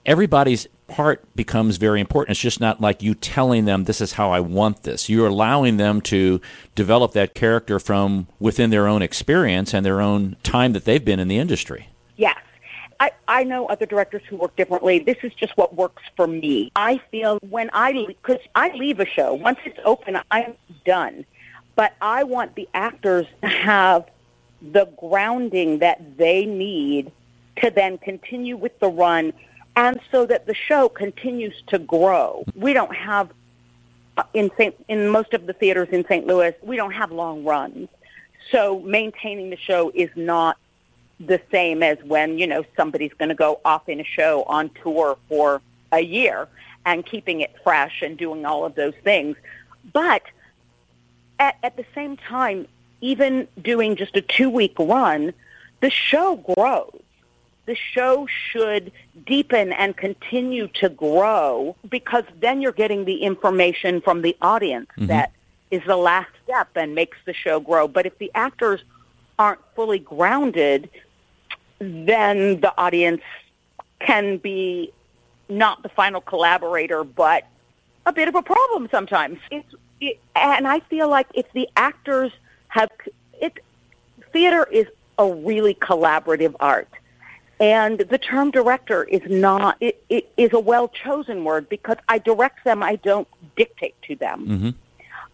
everybody's 0.06 0.66
part 0.90 1.24
becomes 1.34 1.76
very 1.76 2.00
important. 2.00 2.32
It's 2.32 2.40
just 2.40 2.60
not 2.60 2.80
like 2.80 3.02
you 3.02 3.14
telling 3.14 3.64
them 3.64 3.84
this 3.84 4.00
is 4.00 4.12
how 4.12 4.30
I 4.30 4.40
want 4.40 4.82
this. 4.82 5.08
You're 5.08 5.28
allowing 5.28 5.76
them 5.76 6.00
to 6.02 6.40
develop 6.74 7.12
that 7.12 7.32
character 7.34 7.78
from 7.78 8.26
within 8.38 8.70
their 8.70 8.86
own 8.86 9.00
experience 9.00 9.72
and 9.72 9.86
their 9.86 10.00
own 10.00 10.36
time 10.42 10.72
that 10.72 10.84
they've 10.84 11.04
been 11.04 11.20
in 11.20 11.28
the 11.28 11.38
industry. 11.38 11.88
Yes. 12.16 12.38
I, 12.98 13.12
I 13.28 13.44
know 13.44 13.66
other 13.66 13.86
directors 13.86 14.22
who 14.26 14.36
work 14.36 14.54
differently. 14.56 14.98
This 14.98 15.16
is 15.22 15.32
just 15.32 15.56
what 15.56 15.74
works 15.74 16.02
for 16.16 16.26
me. 16.26 16.70
I 16.76 16.98
feel 16.98 17.38
when 17.48 17.70
I, 17.72 18.04
because 18.08 18.40
I 18.54 18.76
leave 18.76 19.00
a 19.00 19.06
show, 19.06 19.32
once 19.32 19.58
it's 19.64 19.78
open, 19.84 20.18
I'm 20.30 20.54
done 20.84 21.24
but 21.80 21.94
I 22.02 22.24
want 22.24 22.56
the 22.56 22.68
actors 22.74 23.26
to 23.40 23.48
have 23.48 24.06
the 24.60 24.86
grounding 24.98 25.78
that 25.78 26.18
they 26.18 26.44
need 26.44 27.10
to 27.56 27.70
then 27.70 27.96
continue 27.96 28.58
with 28.58 28.78
the 28.80 28.88
run 28.88 29.32
and 29.76 29.98
so 30.10 30.26
that 30.26 30.44
the 30.44 30.52
show 30.52 30.90
continues 30.90 31.62
to 31.68 31.78
grow. 31.78 32.44
We 32.54 32.74
don't 32.74 32.94
have 32.94 33.30
uh, 34.18 34.24
in 34.34 34.50
St. 34.58 34.74
in 34.88 35.08
most 35.08 35.32
of 35.32 35.46
the 35.46 35.54
theaters 35.54 35.88
in 35.88 36.04
St. 36.04 36.26
Louis, 36.26 36.54
we 36.60 36.76
don't 36.76 36.92
have 36.92 37.12
long 37.12 37.44
runs. 37.44 37.88
So 38.50 38.80
maintaining 38.80 39.48
the 39.48 39.56
show 39.56 39.90
is 39.94 40.10
not 40.14 40.58
the 41.18 41.40
same 41.50 41.82
as 41.82 41.96
when, 42.04 42.38
you 42.38 42.46
know, 42.46 42.62
somebody's 42.76 43.14
going 43.14 43.30
to 43.30 43.34
go 43.34 43.58
off 43.64 43.88
in 43.88 44.00
a 44.00 44.04
show 44.04 44.42
on 44.42 44.68
tour 44.82 45.16
for 45.30 45.62
a 45.92 46.00
year 46.00 46.46
and 46.84 47.06
keeping 47.06 47.40
it 47.40 47.56
fresh 47.64 48.02
and 48.02 48.18
doing 48.18 48.44
all 48.44 48.66
of 48.66 48.74
those 48.74 48.96
things. 48.96 49.38
But 49.94 50.24
at, 51.40 51.56
at 51.64 51.76
the 51.76 51.84
same 51.94 52.16
time, 52.16 52.68
even 53.00 53.48
doing 53.60 53.96
just 53.96 54.14
a 54.14 54.20
two-week 54.20 54.78
run, 54.78 55.32
the 55.80 55.90
show 55.90 56.36
grows. 56.36 57.02
The 57.64 57.74
show 57.74 58.26
should 58.26 58.92
deepen 59.26 59.72
and 59.72 59.96
continue 59.96 60.68
to 60.74 60.88
grow 60.88 61.76
because 61.88 62.24
then 62.38 62.60
you're 62.60 62.72
getting 62.72 63.04
the 63.06 63.22
information 63.22 64.00
from 64.00 64.22
the 64.22 64.36
audience 64.42 64.88
mm-hmm. 64.92 65.06
that 65.06 65.32
is 65.70 65.82
the 65.84 65.96
last 65.96 66.30
step 66.44 66.68
and 66.74 66.94
makes 66.94 67.18
the 67.24 67.32
show 67.32 67.58
grow. 67.58 67.88
But 67.88 68.06
if 68.06 68.18
the 68.18 68.30
actors 68.34 68.82
aren't 69.38 69.60
fully 69.74 69.98
grounded, 69.98 70.90
then 71.78 72.60
the 72.60 72.74
audience 72.76 73.22
can 74.00 74.36
be 74.36 74.92
not 75.48 75.82
the 75.82 75.88
final 75.88 76.20
collaborator, 76.20 77.04
but 77.04 77.46
a 78.04 78.12
bit 78.12 78.28
of 78.28 78.34
a 78.34 78.42
problem 78.42 78.88
sometimes. 78.90 79.38
It's 79.50 79.74
and 80.34 80.66
I 80.66 80.80
feel 80.80 81.08
like 81.08 81.26
if 81.34 81.50
the 81.52 81.68
actors 81.76 82.32
have 82.68 82.90
it, 83.40 83.58
theater 84.32 84.66
is 84.70 84.86
a 85.18 85.32
really 85.32 85.74
collaborative 85.74 86.54
art. 86.60 86.88
And 87.60 87.98
the 87.98 88.16
term 88.16 88.50
director 88.50 89.04
is 89.04 89.22
not, 89.28 89.76
it, 89.80 90.02
it 90.08 90.32
is 90.38 90.54
a 90.54 90.58
well 90.58 90.88
chosen 90.88 91.44
word 91.44 91.68
because 91.68 91.98
I 92.08 92.18
direct 92.18 92.64
them, 92.64 92.82
I 92.82 92.96
don't 92.96 93.28
dictate 93.54 94.00
to 94.02 94.16
them. 94.16 94.46
Mm-hmm. 94.46 94.70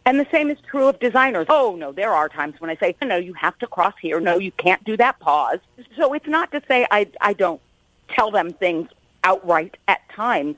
And 0.07 0.21
the 0.21 0.27
same 0.31 0.51
is 0.51 0.59
true 0.61 0.89
of 0.89 0.99
designers. 1.01 1.47
Oh, 1.49 1.77
no, 1.77 1.93
there 1.93 2.13
are 2.13 2.29
times 2.29 2.61
when 2.61 2.71
I 2.71 2.77
say, 2.77 2.95
no, 3.03 3.17
you 3.17 3.33
have 3.35 3.59
to 3.59 3.67
cross 3.67 3.95
here. 4.01 4.21
No, 4.21 4.39
you 4.39 4.53
can't 4.53 4.83
do 4.85 4.97
that 4.97 5.19
pause. 5.19 5.59
So 5.97 6.15
it's 6.15 6.29
not 6.29 6.53
to 6.53 6.63
say 6.69 6.87
I, 6.91 7.09
I 7.21 7.33
don't 7.33 7.61
tell 8.09 8.31
them 8.31 8.53
things 8.53 8.89
outright 9.25 9.77
at 9.89 10.09
times, 10.09 10.57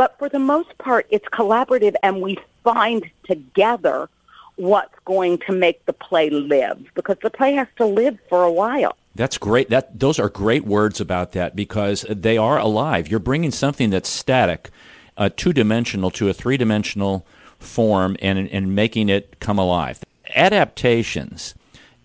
but 0.00 0.18
for 0.18 0.30
the 0.30 0.38
most 0.38 0.78
part, 0.78 1.06
it's 1.10 1.28
collaborative 1.28 1.94
and 2.02 2.22
we 2.22 2.38
find 2.64 3.10
together 3.24 4.08
what's 4.56 4.98
going 5.04 5.36
to 5.36 5.52
make 5.52 5.84
the 5.84 5.92
play 5.92 6.30
live 6.30 6.90
because 6.94 7.18
the 7.18 7.28
play 7.28 7.52
has 7.52 7.68
to 7.76 7.84
live 7.84 8.18
for 8.30 8.42
a 8.42 8.50
while. 8.50 8.96
That's 9.14 9.36
great. 9.36 9.68
That 9.68 10.00
those 10.00 10.18
are 10.18 10.30
great 10.30 10.64
words 10.64 11.02
about 11.02 11.32
that 11.32 11.54
because 11.54 12.06
they 12.08 12.38
are 12.38 12.58
alive. 12.58 13.08
You're 13.08 13.20
bringing 13.20 13.50
something 13.50 13.90
that's 13.90 14.08
static, 14.08 14.70
uh, 15.18 15.28
two-dimensional 15.36 16.10
to 16.12 16.30
a 16.30 16.32
three-dimensional 16.32 17.26
form, 17.58 18.16
and 18.22 18.38
and 18.38 18.74
making 18.74 19.10
it 19.10 19.38
come 19.38 19.58
alive. 19.58 20.02
Adaptations, 20.34 21.54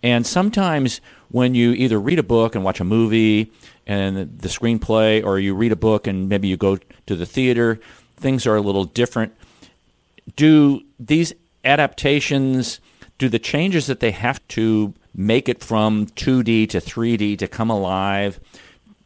and 0.05 0.23
sometimes 0.27 1.01
when 1.29 1.55
you 1.55 1.71
either 1.71 1.99
read 1.99 2.19
a 2.19 2.23
book 2.23 2.53
and 2.53 2.63
watch 2.63 2.79
a 2.79 2.83
movie 2.83 3.51
and 3.87 4.39
the 4.39 4.47
screenplay, 4.47 5.25
or 5.25 5.39
you 5.39 5.55
read 5.55 5.71
a 5.71 5.75
book 5.75 6.05
and 6.05 6.29
maybe 6.29 6.47
you 6.47 6.57
go 6.57 6.77
to 7.07 7.15
the 7.15 7.25
theater, 7.25 7.79
things 8.15 8.45
are 8.45 8.55
a 8.55 8.61
little 8.61 8.83
different. 8.85 9.33
Do 10.35 10.83
these 10.99 11.33
adaptations? 11.63 12.79
Do 13.17 13.29
the 13.29 13.39
changes 13.39 13.87
that 13.87 13.99
they 13.99 14.11
have 14.11 14.47
to 14.49 14.93
make 15.15 15.49
it 15.49 15.63
from 15.63 16.05
2D 16.05 16.69
to 16.69 16.77
3D 16.77 17.39
to 17.39 17.47
come 17.47 17.71
alive? 17.71 18.39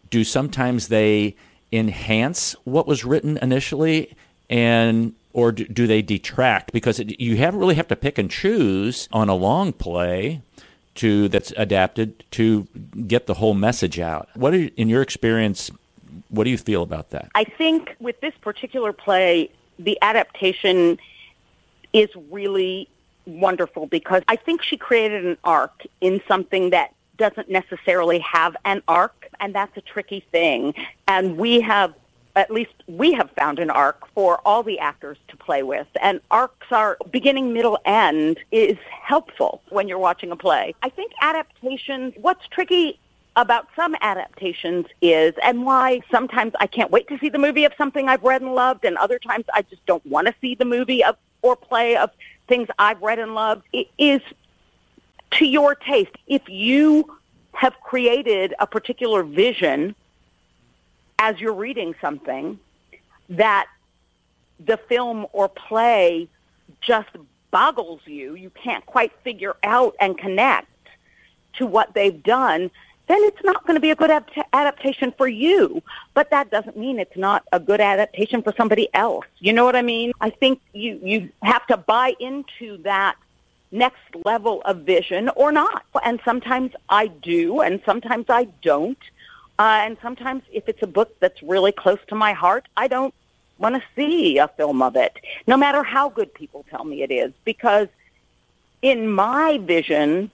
Do 0.09 0.25
sometimes 0.25 0.89
they 0.89 1.37
enhance 1.71 2.57
what 2.65 2.87
was 2.87 3.05
written 3.05 3.37
initially 3.41 4.13
and 4.49 5.13
or 5.31 5.51
do, 5.51 5.87
they 5.87 6.01
detract 6.01 6.73
because 6.73 6.99
it, 6.99 7.21
you 7.21 7.37
have 7.37 7.53
really 7.55 7.75
have 7.75 7.87
to 7.87 7.95
pick 7.95 8.17
and 8.17 8.29
choose 8.29 9.07
on 9.11 9.29
a 9.29 9.35
long 9.35 9.71
play 9.71 10.41
to 10.99 11.27
that's 11.29 11.51
adapted 11.57 12.23
to 12.31 12.67
get 13.07 13.27
the 13.27 13.35
whole 13.35 13.53
message 13.53 13.99
out 13.99 14.29
what 14.35 14.53
are, 14.53 14.69
in 14.77 14.87
your 14.87 15.01
experience 15.01 15.71
what 16.29 16.43
do 16.43 16.49
you 16.49 16.57
feel 16.57 16.83
about 16.83 17.09
that 17.09 17.29
i 17.35 17.43
think 17.43 17.95
with 17.99 18.19
this 18.21 18.35
particular 18.37 18.93
play 18.93 19.49
the 19.79 19.97
adaptation 20.01 20.97
is 21.93 22.09
really 22.29 22.87
wonderful 23.25 23.87
because 23.87 24.23
I 24.27 24.35
think 24.35 24.61
she 24.61 24.77
created 24.77 25.25
an 25.25 25.37
arc 25.43 25.85
in 26.01 26.21
something 26.27 26.71
that 26.71 26.93
doesn't 27.17 27.49
necessarily 27.49 28.19
have 28.19 28.55
an 28.65 28.81
arc, 28.87 29.27
and 29.39 29.53
that's 29.53 29.75
a 29.77 29.81
tricky 29.81 30.21
thing. 30.21 30.73
And 31.07 31.37
we 31.37 31.61
have, 31.61 31.93
at 32.35 32.51
least 32.51 32.73
we 32.87 33.13
have 33.13 33.31
found 33.31 33.59
an 33.59 33.69
arc 33.69 34.07
for 34.09 34.39
all 34.45 34.63
the 34.63 34.79
actors 34.79 35.17
to 35.27 35.37
play 35.37 35.63
with. 35.63 35.87
And 36.01 36.21
arcs 36.31 36.71
are 36.71 36.97
beginning, 37.11 37.53
middle, 37.53 37.79
end 37.85 38.39
is 38.51 38.77
helpful 38.89 39.61
when 39.69 39.87
you're 39.87 39.99
watching 39.99 40.31
a 40.31 40.35
play. 40.35 40.75
I 40.81 40.89
think 40.89 41.11
adaptations, 41.21 42.13
what's 42.17 42.47
tricky 42.47 42.99
about 43.35 43.67
some 43.75 43.95
adaptations 44.01 44.85
is, 45.01 45.33
and 45.43 45.65
why 45.65 46.01
sometimes 46.11 46.53
I 46.59 46.67
can't 46.67 46.91
wait 46.91 47.07
to 47.07 47.17
see 47.19 47.29
the 47.29 47.37
movie 47.37 47.65
of 47.65 47.73
something 47.77 48.09
I've 48.09 48.23
read 48.23 48.41
and 48.41 48.53
loved, 48.53 48.85
and 48.85 48.97
other 48.97 49.19
times 49.19 49.45
I 49.53 49.61
just 49.63 49.85
don't 49.85 50.05
want 50.05 50.27
to 50.27 50.33
see 50.41 50.55
the 50.55 50.65
movie 50.65 51.03
of 51.03 51.17
or 51.41 51.55
play 51.55 51.95
of 51.95 52.11
things 52.47 52.67
I've 52.77 53.01
read 53.01 53.19
and 53.19 53.33
loved 53.33 53.65
is 53.97 54.21
to 55.31 55.45
your 55.45 55.75
taste. 55.75 56.15
If 56.27 56.49
you 56.49 57.17
have 57.53 57.79
created 57.81 58.53
a 58.59 58.67
particular 58.67 59.23
vision 59.23 59.95
as 61.19 61.39
you're 61.39 61.53
reading 61.53 61.93
something 62.01 62.57
that 63.29 63.67
the 64.59 64.77
film 64.77 65.27
or 65.33 65.47
play 65.47 66.27
just 66.81 67.09
boggles 67.51 68.01
you, 68.05 68.35
you 68.35 68.49
can't 68.49 68.85
quite 68.85 69.11
figure 69.17 69.55
out 69.63 69.95
and 69.99 70.17
connect 70.17 70.67
to 71.53 71.67
what 71.67 71.93
they've 71.93 72.23
done, 72.23 72.71
then 73.07 73.21
it's 73.23 73.43
not 73.43 73.65
going 73.65 73.75
to 73.75 73.81
be 73.81 73.91
a 73.91 73.95
good 73.95 74.11
adaptation 74.53 75.11
for 75.11 75.27
you. 75.27 75.83
But 76.13 76.29
that 76.29 76.49
doesn't 76.51 76.77
mean 76.77 76.99
it's 76.99 77.17
not 77.17 77.43
a 77.51 77.59
good 77.59 77.81
adaptation 77.81 78.41
for 78.41 78.53
somebody 78.55 78.87
else. 78.93 79.25
You 79.39 79.51
know 79.51 79.65
what 79.65 79.75
I 79.75 79.81
mean? 79.81 80.13
I 80.21 80.29
think 80.29 80.61
you, 80.73 80.99
you 81.03 81.29
have 81.41 81.65
to 81.67 81.77
buy 81.77 82.15
into 82.19 82.77
that 82.83 83.15
next 83.71 84.15
level 84.25 84.61
of 84.61 84.81
vision 84.81 85.29
or 85.35 85.51
not. 85.51 85.83
And 86.03 86.19
sometimes 86.23 86.71
I 86.87 87.07
do, 87.07 87.61
and 87.61 87.81
sometimes 87.85 88.27
I 88.29 88.45
don't. 88.61 88.97
Uh, 89.59 89.81
and 89.83 89.97
sometimes 90.01 90.41
if 90.53 90.69
it's 90.69 90.81
a 90.81 90.87
book 90.87 91.19
that's 91.19 91.43
really 91.43 91.73
close 91.73 91.99
to 92.07 92.15
my 92.15 92.31
heart, 92.31 92.65
I 92.77 92.87
don't 92.87 93.13
want 93.57 93.75
to 93.75 93.83
see 93.93 94.37
a 94.37 94.47
film 94.47 94.81
of 94.81 94.95
it, 94.95 95.17
no 95.45 95.57
matter 95.57 95.83
how 95.83 96.07
good 96.07 96.33
people 96.33 96.65
tell 96.69 96.85
me 96.85 97.03
it 97.03 97.11
is, 97.11 97.33
because 97.43 97.89
in 98.81 99.09
my 99.09 99.57
vision, 99.57 100.31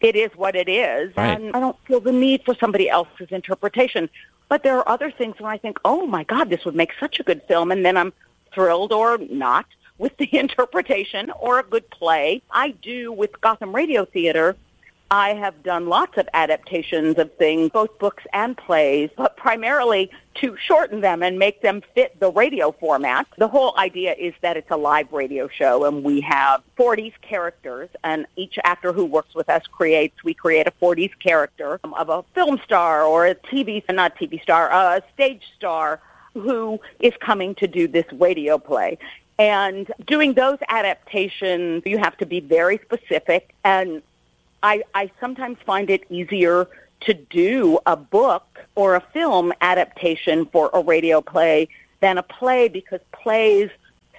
it 0.00 0.16
is 0.16 0.32
what 0.36 0.56
it 0.56 0.68
is, 0.68 1.16
right. 1.16 1.40
and 1.40 1.54
I 1.54 1.60
don't 1.60 1.78
feel 1.84 2.00
the 2.00 2.10
need 2.10 2.42
for 2.44 2.56
somebody 2.56 2.90
else's 2.90 3.30
interpretation. 3.30 4.10
But 4.48 4.64
there 4.64 4.76
are 4.76 4.88
other 4.88 5.12
things 5.12 5.38
where 5.38 5.52
I 5.52 5.56
think, 5.56 5.78
oh 5.84 6.04
my 6.06 6.24
God, 6.24 6.50
this 6.50 6.64
would 6.64 6.74
make 6.74 6.92
such 6.98 7.20
a 7.20 7.22
good 7.22 7.42
film, 7.44 7.70
and 7.70 7.84
then 7.86 7.96
I'm 7.96 8.12
thrilled 8.52 8.92
or 8.92 9.18
not 9.18 9.66
with 9.98 10.16
the 10.16 10.28
interpretation 10.36 11.30
or 11.38 11.60
a 11.60 11.62
good 11.62 11.88
play. 11.90 12.42
I 12.50 12.72
do 12.72 13.12
with 13.12 13.40
Gotham 13.40 13.72
Radio 13.72 14.04
Theater 14.04 14.56
I 15.12 15.34
have 15.34 15.62
done 15.62 15.88
lots 15.88 16.16
of 16.16 16.26
adaptations 16.32 17.18
of 17.18 17.30
things, 17.34 17.70
both 17.70 17.98
books 17.98 18.24
and 18.32 18.56
plays, 18.56 19.10
but 19.14 19.36
primarily 19.36 20.10
to 20.36 20.56
shorten 20.56 21.02
them 21.02 21.22
and 21.22 21.38
make 21.38 21.60
them 21.60 21.82
fit 21.94 22.18
the 22.18 22.30
radio 22.30 22.72
format. 22.72 23.26
The 23.36 23.46
whole 23.46 23.76
idea 23.76 24.14
is 24.14 24.32
that 24.40 24.56
it's 24.56 24.70
a 24.70 24.76
live 24.78 25.12
radio 25.12 25.48
show 25.48 25.84
and 25.84 26.02
we 26.02 26.22
have 26.22 26.62
40s 26.78 27.12
characters 27.20 27.90
and 28.02 28.24
each 28.36 28.58
actor 28.64 28.94
who 28.94 29.04
works 29.04 29.34
with 29.34 29.50
us 29.50 29.66
creates, 29.66 30.24
we 30.24 30.32
create 30.32 30.66
a 30.66 30.70
40s 30.70 31.12
character 31.18 31.78
of 31.84 32.08
a 32.08 32.22
film 32.34 32.58
star 32.64 33.02
or 33.02 33.26
a 33.26 33.34
TV, 33.34 33.84
not 33.92 34.16
TV 34.16 34.40
star, 34.42 34.70
a 34.72 35.02
stage 35.12 35.42
star 35.54 36.00
who 36.32 36.80
is 37.00 37.12
coming 37.20 37.54
to 37.56 37.66
do 37.66 37.86
this 37.86 38.10
radio 38.14 38.56
play. 38.56 38.96
And 39.38 39.92
doing 40.06 40.32
those 40.32 40.58
adaptations, 40.70 41.82
you 41.84 41.98
have 41.98 42.16
to 42.16 42.24
be 42.24 42.40
very 42.40 42.78
specific 42.78 43.54
and 43.62 44.00
I, 44.62 44.82
I 44.94 45.10
sometimes 45.20 45.58
find 45.58 45.90
it 45.90 46.04
easier 46.10 46.68
to 47.02 47.14
do 47.14 47.78
a 47.86 47.96
book 47.96 48.46
or 48.74 48.94
a 48.94 49.00
film 49.00 49.52
adaptation 49.60 50.46
for 50.46 50.70
a 50.72 50.80
radio 50.80 51.20
play 51.20 51.68
than 52.00 52.18
a 52.18 52.22
play 52.22 52.68
because 52.68 53.00
plays 53.12 53.70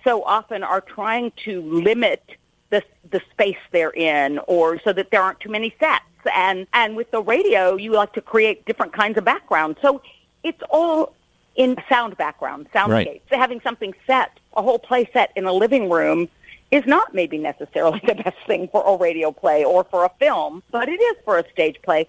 so 0.03 0.23
often 0.23 0.63
are 0.63 0.81
trying 0.81 1.31
to 1.45 1.61
limit 1.61 2.23
the 2.69 2.83
the 3.09 3.21
space 3.31 3.57
they're 3.71 3.91
in 3.91 4.39
or 4.47 4.79
so 4.79 4.91
that 4.91 5.11
there 5.11 5.21
aren't 5.21 5.39
too 5.39 5.49
many 5.49 5.73
sets. 5.79 6.03
And 6.33 6.67
and 6.73 6.95
with 6.95 7.11
the 7.11 7.21
radio 7.21 7.75
you 7.75 7.93
like 7.93 8.13
to 8.13 8.21
create 8.21 8.65
different 8.65 8.93
kinds 8.93 9.17
of 9.17 9.23
backgrounds. 9.23 9.79
So 9.81 10.01
it's 10.43 10.61
all 10.69 11.13
in 11.55 11.77
sound 11.87 12.17
background 12.17 12.67
soundscape 12.73 12.89
right. 13.05 13.21
having 13.29 13.61
something 13.61 13.93
set 14.07 14.39
a 14.55 14.61
whole 14.61 14.79
play 14.79 15.07
set 15.13 15.31
in 15.35 15.45
a 15.45 15.53
living 15.53 15.89
room 15.89 16.27
is 16.73 16.87
not 16.87 17.13
maybe 17.13 17.37
necessarily 17.37 18.01
the 18.03 18.15
best 18.15 18.37
thing 18.47 18.67
for 18.67 18.83
a 18.85 18.97
radio 18.97 19.31
play 19.31 19.63
or 19.63 19.83
for 19.83 20.05
a 20.05 20.09
film, 20.09 20.63
but 20.71 20.89
it 20.89 20.99
is 20.99 21.17
for 21.23 21.37
a 21.37 21.47
stage 21.51 21.79
play. 21.83 22.07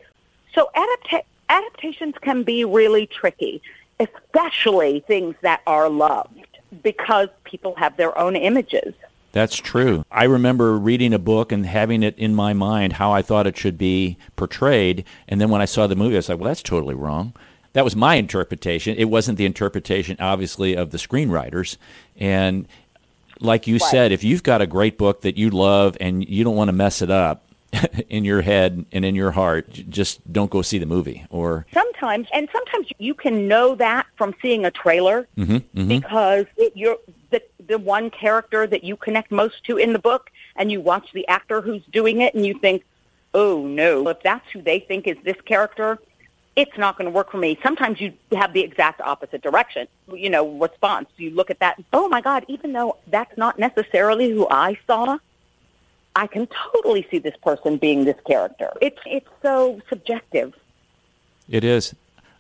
So 0.55 0.71
adapta- 0.75 1.25
adaptations 1.51 2.15
can 2.21 2.45
be 2.45 2.65
really 2.65 3.07
tricky, 3.07 3.61
especially 4.01 5.01
things 5.01 5.37
that 5.43 5.61
are 5.67 5.91
loved 5.91 6.59
because 6.83 7.29
people 7.45 7.75
have 7.75 7.99
their 7.99 8.17
own 8.19 8.37
images. 8.37 8.95
That's 9.33 9.57
true. 9.57 10.05
I 10.11 10.25
remember 10.25 10.79
reading 10.79 11.13
a 11.13 11.19
book 11.19 11.53
and 11.53 11.67
having 11.67 12.03
it 12.03 12.17
in 12.17 12.35
my 12.35 12.55
mind 12.55 12.95
how 12.95 13.13
I 13.13 13.21
thought 13.21 13.47
it 13.47 13.59
should 13.59 13.77
be 13.77 14.17
portrayed, 14.37 15.05
and 15.29 15.41
then 15.41 15.51
when 15.51 15.61
I 15.61 15.67
saw 15.67 15.87
the 15.87 15.97
movie, 15.97 16.15
I 16.15 16.19
was 16.19 16.29
like, 16.29 16.39
"Well, 16.39 16.49
that's 16.49 16.63
totally 16.63 16.95
wrong." 16.95 17.35
That 17.75 17.85
was 17.85 17.97
my 17.97 18.15
interpretation. 18.15 18.97
It 18.97 19.07
wasn't 19.07 19.37
the 19.37 19.45
interpretation, 19.45 20.17
obviously, 20.21 20.77
of 20.77 20.93
the 20.93 20.99
screenwriters. 20.99 21.77
And 22.17 22.69
like 23.45 23.67
you 23.67 23.75
right. 23.75 23.91
said, 23.91 24.13
if 24.13 24.25
you've 24.25 24.43
got 24.43 24.61
a 24.61 24.67
great 24.67 24.99
book 24.99 25.23
that 25.23 25.37
you 25.37 25.51
love 25.51 25.97
and 26.01 26.27
you 26.29 26.45
don't 26.45 26.57
want 26.57 26.69
to 26.69 26.73
mess 26.73 27.03
it 27.03 27.11
up 27.11 27.45
in 28.09 28.25
your 28.25 28.41
head 28.41 28.85
and 28.93 29.05
in 29.05 29.15
your 29.15 29.31
heart, 29.31 29.71
just 29.89 30.33
don't 30.33 30.51
go 30.51 30.63
see 30.63 30.79
the 30.79 30.87
movie. 30.87 31.25
Or 31.31 31.67
sometimes, 31.73 32.29
and 32.33 32.49
sometimes 32.53 32.89
you 32.99 33.15
can 33.15 33.47
know 33.49 33.75
that 33.77 34.07
from 34.17 34.35
seeing 34.41 34.65
a 34.65 34.71
trailer 34.71 35.29
mm-hmm, 35.37 35.57
mm-hmm. 35.57 35.89
because 35.89 36.47
it, 36.57 36.77
you're 36.77 36.99
the 37.31 37.43
the 37.67 37.79
one 37.79 38.11
character 38.11 38.67
that 38.67 38.85
you 38.85 38.97
connect 38.97 39.31
most 39.31 39.65
to 39.65 39.77
in 39.77 39.93
the 39.93 39.99
book, 39.99 40.31
and 40.57 40.71
you 40.71 40.81
watch 40.81 41.13
the 41.13 41.27
actor 41.29 41.61
who's 41.61 41.85
doing 41.87 42.21
it, 42.21 42.35
and 42.35 42.45
you 42.47 42.55
think, 42.59 42.85
oh 43.33 43.67
no, 43.67 44.09
if 44.09 44.23
that's 44.23 44.49
who 44.51 44.63
they 44.63 44.81
think 44.81 45.07
is 45.07 45.19
this 45.23 45.41
character, 45.43 45.99
it's 46.57 46.77
not 46.79 46.97
going 46.97 47.07
to 47.07 47.11
work 47.11 47.31
for 47.31 47.39
me. 47.39 47.59
Sometimes 47.63 48.01
you 48.01 48.13
have 48.33 48.53
the 48.53 48.61
exact 48.61 49.01
opposite 49.01 49.43
direction, 49.43 49.89
you 50.13 50.31
know, 50.31 50.49
response. 50.59 51.09
You 51.17 51.31
look 51.31 51.51
at 51.51 51.59
that, 51.59 51.83
oh 51.93 52.09
my 52.09 52.21
God, 52.21 52.45
even 52.49 52.73
though 52.73 52.97
that's 53.09 53.37
not 53.37 53.59
necessarily 53.59 54.31
who 54.31 54.47
I 54.49 54.79
saw, 54.87 55.19
I 56.17 56.27
can 56.29 56.47
totally 56.47 57.07
see 57.11 57.19
this 57.19 57.37
person 57.43 57.77
being 57.77 58.05
this 58.05 58.21
character. 58.25 58.71
It's 58.81 59.01
it's 59.05 59.29
so 59.43 59.81
subjective. 59.89 60.55
It 61.49 61.65
is. 61.65 61.95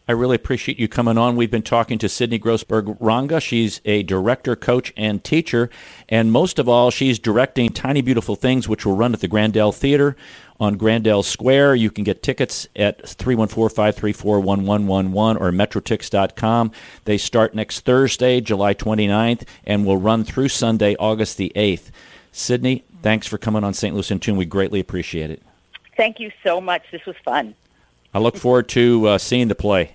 I 0.06 0.12
really 0.12 0.36
appreciate 0.36 0.78
you 0.78 0.86
coming 0.86 1.16
on. 1.16 1.36
We've 1.36 1.50
been 1.50 1.62
talking 1.62 1.98
to 1.98 2.06
Sydnie 2.06 2.40
Grosberg 2.40 2.98
Ronga. 2.98 3.40
She's 3.40 3.80
a 3.84 4.02
director, 4.02 4.54
coach, 4.54 4.92
and 4.96 5.24
teacher. 5.24 5.70
And 6.08 6.30
most 6.30 6.58
of 6.58 6.68
all, 6.68 6.90
she's 6.90 7.18
directing 7.18 7.70
Tiny 7.70 8.02
Beautiful 8.02 8.36
Things, 8.36 8.68
which 8.68 8.84
will 8.84 8.96
run 8.96 9.14
at 9.14 9.20
the 9.20 9.28
Grandel 9.28 9.74
Theater 9.74 10.16
on 10.60 10.76
Grandel 10.76 11.24
Square. 11.24 11.76
You 11.76 11.90
can 11.90 12.04
get 12.04 12.22
tickets 12.22 12.68
at 12.76 13.02
314-534-1111 13.02 15.40
or 15.40 15.50
metrotix.com. 15.50 16.70
They 17.04 17.18
start 17.18 17.54
next 17.54 17.80
Thursday, 17.80 18.40
July 18.40 18.74
29th, 18.74 19.44
and 19.64 19.86
will 19.86 19.96
run 19.96 20.24
through 20.24 20.48
Sunday, 20.48 20.94
August 20.96 21.38
the 21.38 21.50
8th. 21.56 21.90
Sydney, 22.30 22.84
Thanks 23.04 23.26
for 23.26 23.36
coming 23.36 23.64
on 23.64 23.74
St. 23.74 23.94
Louis 23.94 24.10
in 24.10 24.18
Tune. 24.18 24.38
We 24.38 24.46
greatly 24.46 24.80
appreciate 24.80 25.30
it. 25.30 25.42
Thank 25.94 26.20
you 26.20 26.32
so 26.42 26.58
much. 26.58 26.90
This 26.90 27.04
was 27.04 27.16
fun. 27.22 27.54
I 28.14 28.20
look 28.20 28.36
forward 28.36 28.68
to 28.70 29.08
uh, 29.08 29.18
seeing 29.18 29.48
the 29.48 29.56
play. 29.56 29.94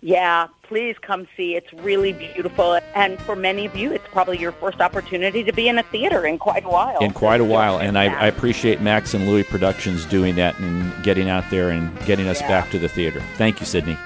Yeah, 0.00 0.46
please 0.62 0.96
come 1.00 1.26
see. 1.36 1.56
It's 1.56 1.72
really 1.72 2.12
beautiful. 2.12 2.78
And 2.94 3.18
for 3.22 3.34
many 3.34 3.66
of 3.66 3.74
you, 3.74 3.92
it's 3.92 4.06
probably 4.12 4.38
your 4.38 4.52
first 4.52 4.80
opportunity 4.80 5.42
to 5.42 5.52
be 5.52 5.68
in 5.68 5.78
a 5.78 5.82
theater 5.82 6.24
in 6.26 6.38
quite 6.38 6.64
a 6.64 6.68
while. 6.68 7.00
In 7.00 7.12
quite 7.12 7.40
a 7.40 7.44
while. 7.44 7.78
And 7.78 7.98
I, 7.98 8.04
I 8.04 8.26
appreciate 8.26 8.80
Max 8.80 9.14
and 9.14 9.26
Louie 9.26 9.42
Productions 9.42 10.04
doing 10.04 10.36
that 10.36 10.58
and 10.60 11.02
getting 11.02 11.28
out 11.28 11.44
there 11.50 11.70
and 11.70 11.98
getting 12.06 12.28
us 12.28 12.40
yeah. 12.40 12.48
back 12.48 12.70
to 12.70 12.78
the 12.78 12.88
theater. 12.88 13.20
Thank 13.36 13.58
you, 13.58 13.66
Sydney. 13.66 13.98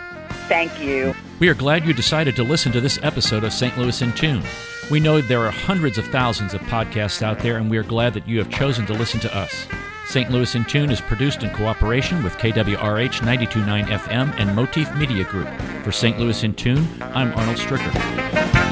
Thank 0.49 0.81
you. 0.81 1.15
We 1.39 1.49
are 1.49 1.55
glad 1.55 1.85
you 1.85 1.93
decided 1.93 2.37
to 2.37 2.45
listen 2.45 2.73
to 2.73 2.81
this 2.81 2.99
episode 3.03 3.45
of 3.45 3.53
St. 3.53 3.77
Louis 3.77 4.01
in 4.01 4.13
Tune. 4.13 4.43
We 4.91 5.01
know 5.01 5.21
there 5.21 5.45
are 5.45 5.51
hundreds 5.51 5.99
of 5.99 6.07
thousands 6.07 6.55
of 6.55 6.61
podcasts 6.63 7.23
out 7.23 7.41
there, 7.41 7.59
and 7.59 7.71
we 7.71 7.77
are 7.77 7.85
glad 7.85 8.15
that 8.15 8.27
you 8.27 8.39
have 8.39 8.51
chosen 8.51 8.87
to 8.87 8.95
listen 8.95 9.21
to 9.21 9.37
us. 9.37 9.67
St. 10.11 10.29
Louis 10.29 10.57
in 10.57 10.65
Tune 10.65 10.91
is 10.91 11.01
produced 11.01 11.45
in 11.45 11.51
cooperation 11.51 12.25
with 12.25 12.37
KWRH 12.39 13.23
929 13.23 13.85
FM 13.85 14.35
and 14.41 14.57
Motif 14.57 14.93
Media 14.97 15.23
Group. 15.23 15.49
For 15.85 15.93
St. 15.93 16.19
Louis 16.19 16.43
in 16.43 16.53
Tune, 16.53 16.85
I'm 17.01 17.33
Arnold 17.35 17.59
Stricker. 17.59 18.70